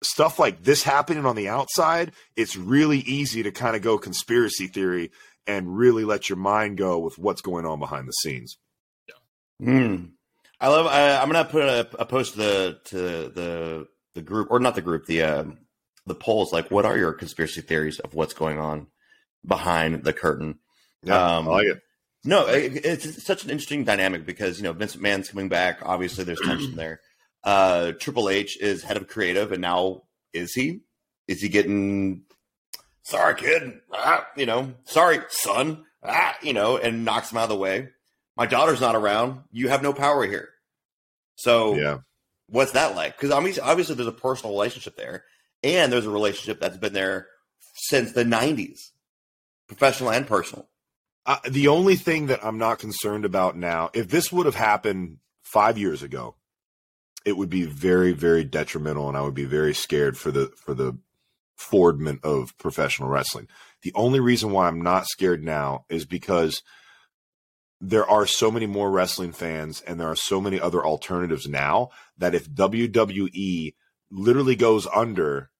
[0.02, 4.66] stuff like this happening on the outside, it's really easy to kind of go conspiracy
[4.66, 5.10] theory
[5.46, 8.58] and really let your mind go with what's going on behind the scenes.
[9.62, 10.10] Mm.
[10.60, 10.86] I love.
[10.86, 14.74] I, I'm gonna put a, a post to the to the the group or not
[14.74, 15.58] the group the um,
[16.06, 16.52] the polls.
[16.52, 18.86] Like, what are your conspiracy theories of what's going on
[19.46, 20.58] behind the curtain?
[21.02, 21.82] Yeah, um, I like it.
[22.24, 25.78] No, it, it's such an interesting dynamic because you know Vince McMahon's coming back.
[25.82, 27.00] Obviously, there's tension there.
[27.44, 30.80] Uh, Triple H is head of creative, and now is he?
[31.28, 32.22] Is he getting?
[33.02, 33.80] Sorry, kid.
[33.92, 35.84] Ah, you know, sorry, son.
[36.02, 37.90] Ah, you know, and knocks him out of the way.
[38.36, 39.42] My daughter's not around.
[39.52, 40.48] You have no power here.
[41.36, 41.98] So, yeah,
[42.48, 43.16] what's that like?
[43.16, 45.24] Because obviously, obviously, there's a personal relationship there,
[45.62, 47.28] and there's a relationship that's been there
[47.74, 48.90] since the '90s,
[49.66, 50.68] professional and personal.
[51.24, 55.18] Uh, the only thing that I'm not concerned about now, if this would have happened
[55.42, 56.36] five years ago,
[57.24, 60.74] it would be very very detrimental and i would be very scared for the for
[60.74, 60.96] the
[61.56, 63.48] forwardment of professional wrestling
[63.82, 66.62] the only reason why i'm not scared now is because
[67.80, 71.90] there are so many more wrestling fans and there are so many other alternatives now
[72.16, 73.74] that if WWE
[74.10, 75.50] literally goes under,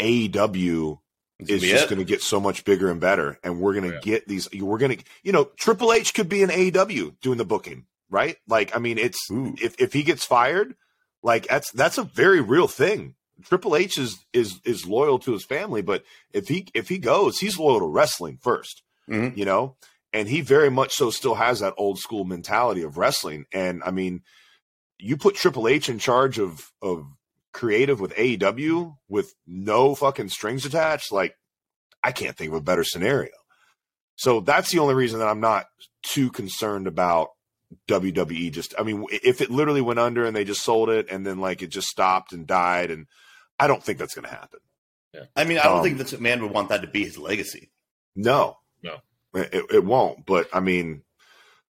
[0.00, 1.00] AEW
[1.38, 3.38] is just going to get so much bigger and better.
[3.42, 4.00] And we're going to yeah.
[4.02, 7.44] get these, we're going to, you know, Triple H could be an AEW doing the
[7.44, 8.36] booking right?
[8.48, 9.54] Like, I mean, it's Ooh.
[9.60, 10.74] if if he gets fired,
[11.22, 13.14] like that's that's a very real thing.
[13.44, 17.38] Triple H is is is loyal to his family, but if he if he goes,
[17.38, 19.38] he's loyal to wrestling 1st mm-hmm.
[19.38, 19.76] you know,
[20.12, 23.46] and he very much so still has that old school mentality of wrestling.
[23.52, 24.22] And I mean,
[24.98, 27.06] you put Triple H in charge of of
[27.56, 31.34] creative with AEW with no fucking strings attached, like
[32.02, 33.32] I can't think of a better scenario.
[34.16, 35.64] So that's the only reason that I'm not
[36.02, 37.30] too concerned about
[37.88, 41.26] WWE just I mean if it literally went under and they just sold it and
[41.26, 43.06] then like it just stopped and died and
[43.58, 44.60] I don't think that's going to happen.
[45.14, 45.24] Yeah.
[45.34, 47.70] I mean I don't um, think that man would want that to be his legacy.
[48.14, 48.58] No.
[48.82, 48.98] No.
[49.34, 51.02] It, it won't, but I mean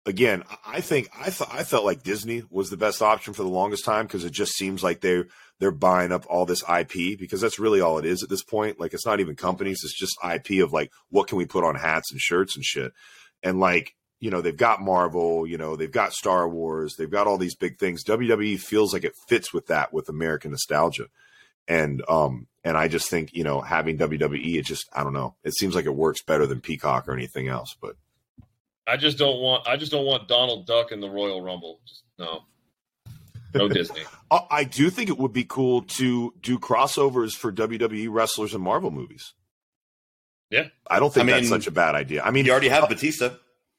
[0.06, 3.48] again, I think I thought I felt like Disney was the best option for the
[3.48, 5.24] longest time because it just seems like they
[5.58, 8.78] they're buying up all this IP because that's really all it is at this point.
[8.78, 11.74] Like it's not even companies, it's just IP of like what can we put on
[11.74, 12.92] hats and shirts and shit.
[13.42, 17.26] And like you know they've got Marvel, you know they've got Star Wars, they've got
[17.26, 18.04] all these big things.
[18.04, 21.06] WWE feels like it fits with that with American nostalgia,
[21.66, 25.34] and um and I just think you know having WWE, it just I don't know,
[25.42, 27.74] it seems like it works better than Peacock or anything else.
[27.80, 27.96] But
[28.86, 31.80] I just don't want I just don't want Donald Duck in the Royal Rumble.
[31.86, 32.42] Just, no,
[33.54, 34.02] no Disney.
[34.30, 38.62] Uh, I do think it would be cool to do crossovers for WWE wrestlers and
[38.62, 39.34] Marvel movies.
[40.50, 42.22] Yeah, I don't think I mean, that's such a bad idea.
[42.22, 43.30] I mean, you already have uh, Batista.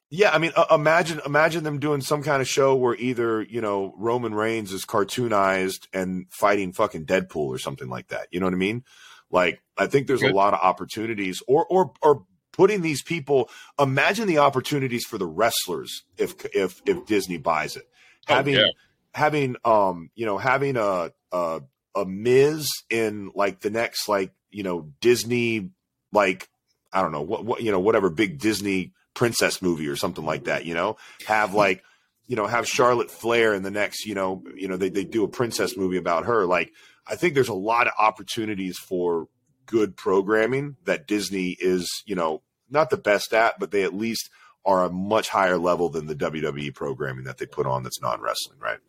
[0.10, 3.62] Yeah, I mean, uh, imagine imagine them doing some kind of show where either you
[3.62, 8.28] know Roman Reigns is cartoonized and fighting fucking Deadpool or something like that.
[8.32, 8.84] You know what I mean?
[9.30, 10.32] Like, I think there's Good.
[10.32, 12.24] a lot of opportunities, or or or
[12.58, 13.49] putting these people.
[13.80, 17.88] Imagine the opportunities for the wrestlers if if if Disney buys it,
[18.28, 18.68] oh, having yeah.
[19.14, 21.62] having um you know having a a
[21.95, 25.70] a Miz in like the next like you know Disney
[26.12, 26.49] like
[26.91, 30.43] I don't know what what you know whatever big Disney princess movie or something like
[30.43, 30.95] that, you know,
[31.26, 31.84] have like,
[32.28, 35.24] you know, have Charlotte Flair in the next, you know, you know, they, they do
[35.24, 36.45] a princess movie about her.
[36.45, 36.72] Like,
[37.08, 39.28] I think there's a lot of opportunities for
[39.66, 44.30] good programming that Disney is, you know, not the best at, but they at least
[44.65, 48.22] are a much higher level than the WWE programming that they put on that's non
[48.22, 48.80] wrestling, right?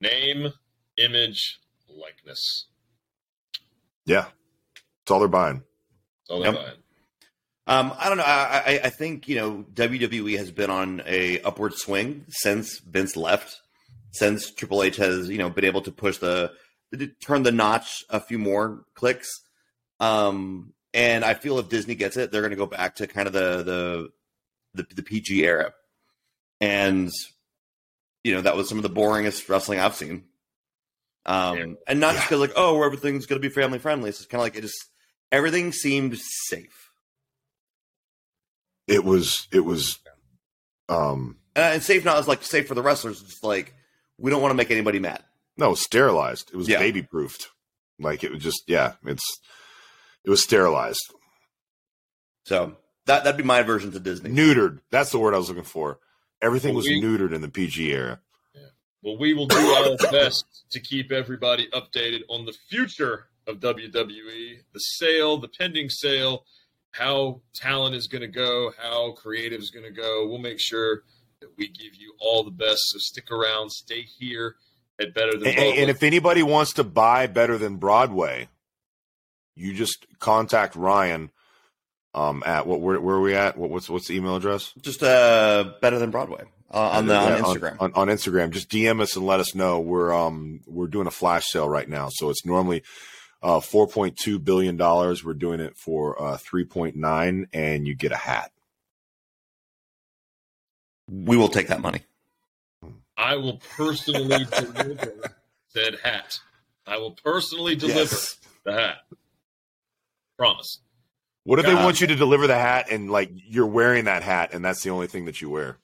[0.00, 0.52] Name,
[0.96, 2.66] image, likeness.
[4.06, 4.26] Yeah.
[5.02, 5.62] It's all they're buying.
[6.22, 6.62] It's all they're yep.
[6.62, 6.78] buying.
[7.66, 8.24] Um, I don't know.
[8.26, 13.58] I, I, think you know WWE has been on a upward swing since Vince left.
[14.12, 16.52] Since Triple H has you know been able to push the
[17.22, 19.30] turn the notch a few more clicks.
[19.98, 23.26] Um, and I feel if Disney gets it, they're going to go back to kind
[23.26, 25.72] of the, the the the PG era.
[26.60, 27.10] And
[28.22, 30.24] you know that was some of the boringest wrestling I've seen.
[31.26, 31.66] Um, yeah.
[31.88, 34.08] and not just because like oh everything's going to be family friendly.
[34.08, 34.82] It's kind of like it just
[35.30, 36.84] everything seemed safe
[38.86, 39.98] it was it was
[40.88, 43.22] um uh, and safe now is like safe for the wrestlers.
[43.22, 43.74] It's like
[44.18, 45.22] we don't want to make anybody mad.
[45.56, 46.50] No, sterilized.
[46.52, 46.78] It was yeah.
[46.78, 47.48] baby proofed.
[47.98, 49.24] Like it was just yeah, it's
[50.24, 51.00] it was sterilized.
[52.44, 54.30] So that that'd be my version to Disney.
[54.30, 54.80] Neutered.
[54.90, 55.98] That's the word I was looking for.
[56.42, 58.20] Everything well, was we, neutered in the PG era.
[58.54, 58.60] Yeah.
[59.02, 64.58] Well, we will do our best to keep everybody updated on the future of WWE,
[64.72, 66.44] the sale, the pending sale,
[66.92, 70.26] how talent is going to go, how creative is going to go.
[70.28, 71.02] We'll make sure
[71.40, 72.80] that we give you all the best.
[72.86, 74.56] So stick around, stay here
[75.00, 75.80] at Better Than And, Broadway.
[75.80, 78.48] and if anybody wants to buy better than Broadway,
[79.56, 81.30] you just contact Ryan
[82.14, 83.56] um, at what where, where are we at?
[83.58, 84.72] What, what's what's the email address?
[84.80, 87.76] Just uh, better than Broadway uh, on the Yeah, on Instagram.
[87.80, 89.80] On, on Instagram, just DM us and let us know.
[89.80, 92.82] We're um we're doing a flash sale right now, so it's normally
[93.42, 95.24] uh four point two billion dollars.
[95.24, 98.50] We're doing it for uh three point nine, and you get a hat.
[101.08, 102.00] we will take that money.
[103.16, 105.30] I will personally deliver
[105.68, 106.38] said hat.
[106.86, 108.36] I will personally deliver Yes.
[108.64, 108.96] the hat.
[110.36, 110.80] Promise.
[111.44, 114.54] What if they want you to deliver the hat and like you're wearing that hat
[114.54, 115.78] and that's the only thing that you wear?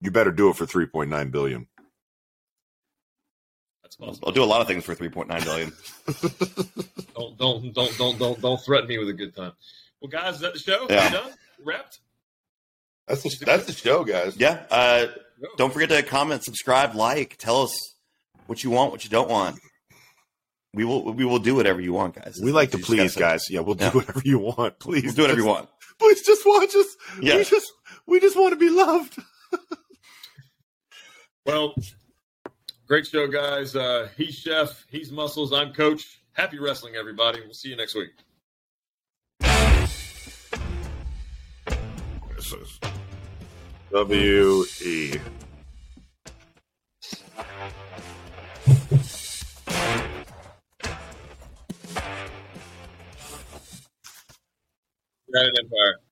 [0.00, 1.66] You better do it for three point nine billion.
[3.82, 4.28] That's possible.
[4.28, 5.72] I'll do a lot of things for three point nine billion.
[7.14, 9.50] Don't don't don't don't don't don't threaten me with a good time.
[10.00, 10.86] Well, guys, is that the show?
[10.88, 11.10] Yeah.
[11.10, 11.32] Done?
[11.64, 11.98] Wrapped?
[13.08, 14.36] That's the, that's the show, guys.
[14.36, 14.62] yeah.
[14.70, 15.06] Uh,
[15.56, 17.94] don't forget to comment, subscribe, like, tell us
[18.46, 19.58] what you want, what you don't want.
[20.78, 22.38] We will we will do whatever you want, guys.
[22.40, 23.50] We like to You just please, say- guys.
[23.50, 24.78] Yeah, we'll do whatever you want.
[24.78, 25.68] Please, We'll do whatever you want.
[25.98, 26.86] Please, just watch us.
[27.20, 27.36] Yeah.
[27.38, 27.72] We just
[28.06, 29.18] we just want to be loved.
[31.46, 31.74] Well,
[32.86, 33.74] great show, guys.
[33.74, 34.84] Uh, he's chef.
[34.90, 35.50] He's muscles.
[35.52, 36.20] I'm coach.
[36.34, 37.40] Happy wrestling, everybody.
[37.40, 38.10] We'll see you next week.
[42.36, 42.80] This is
[43.90, 45.14] W E.
[55.28, 56.07] United Empire.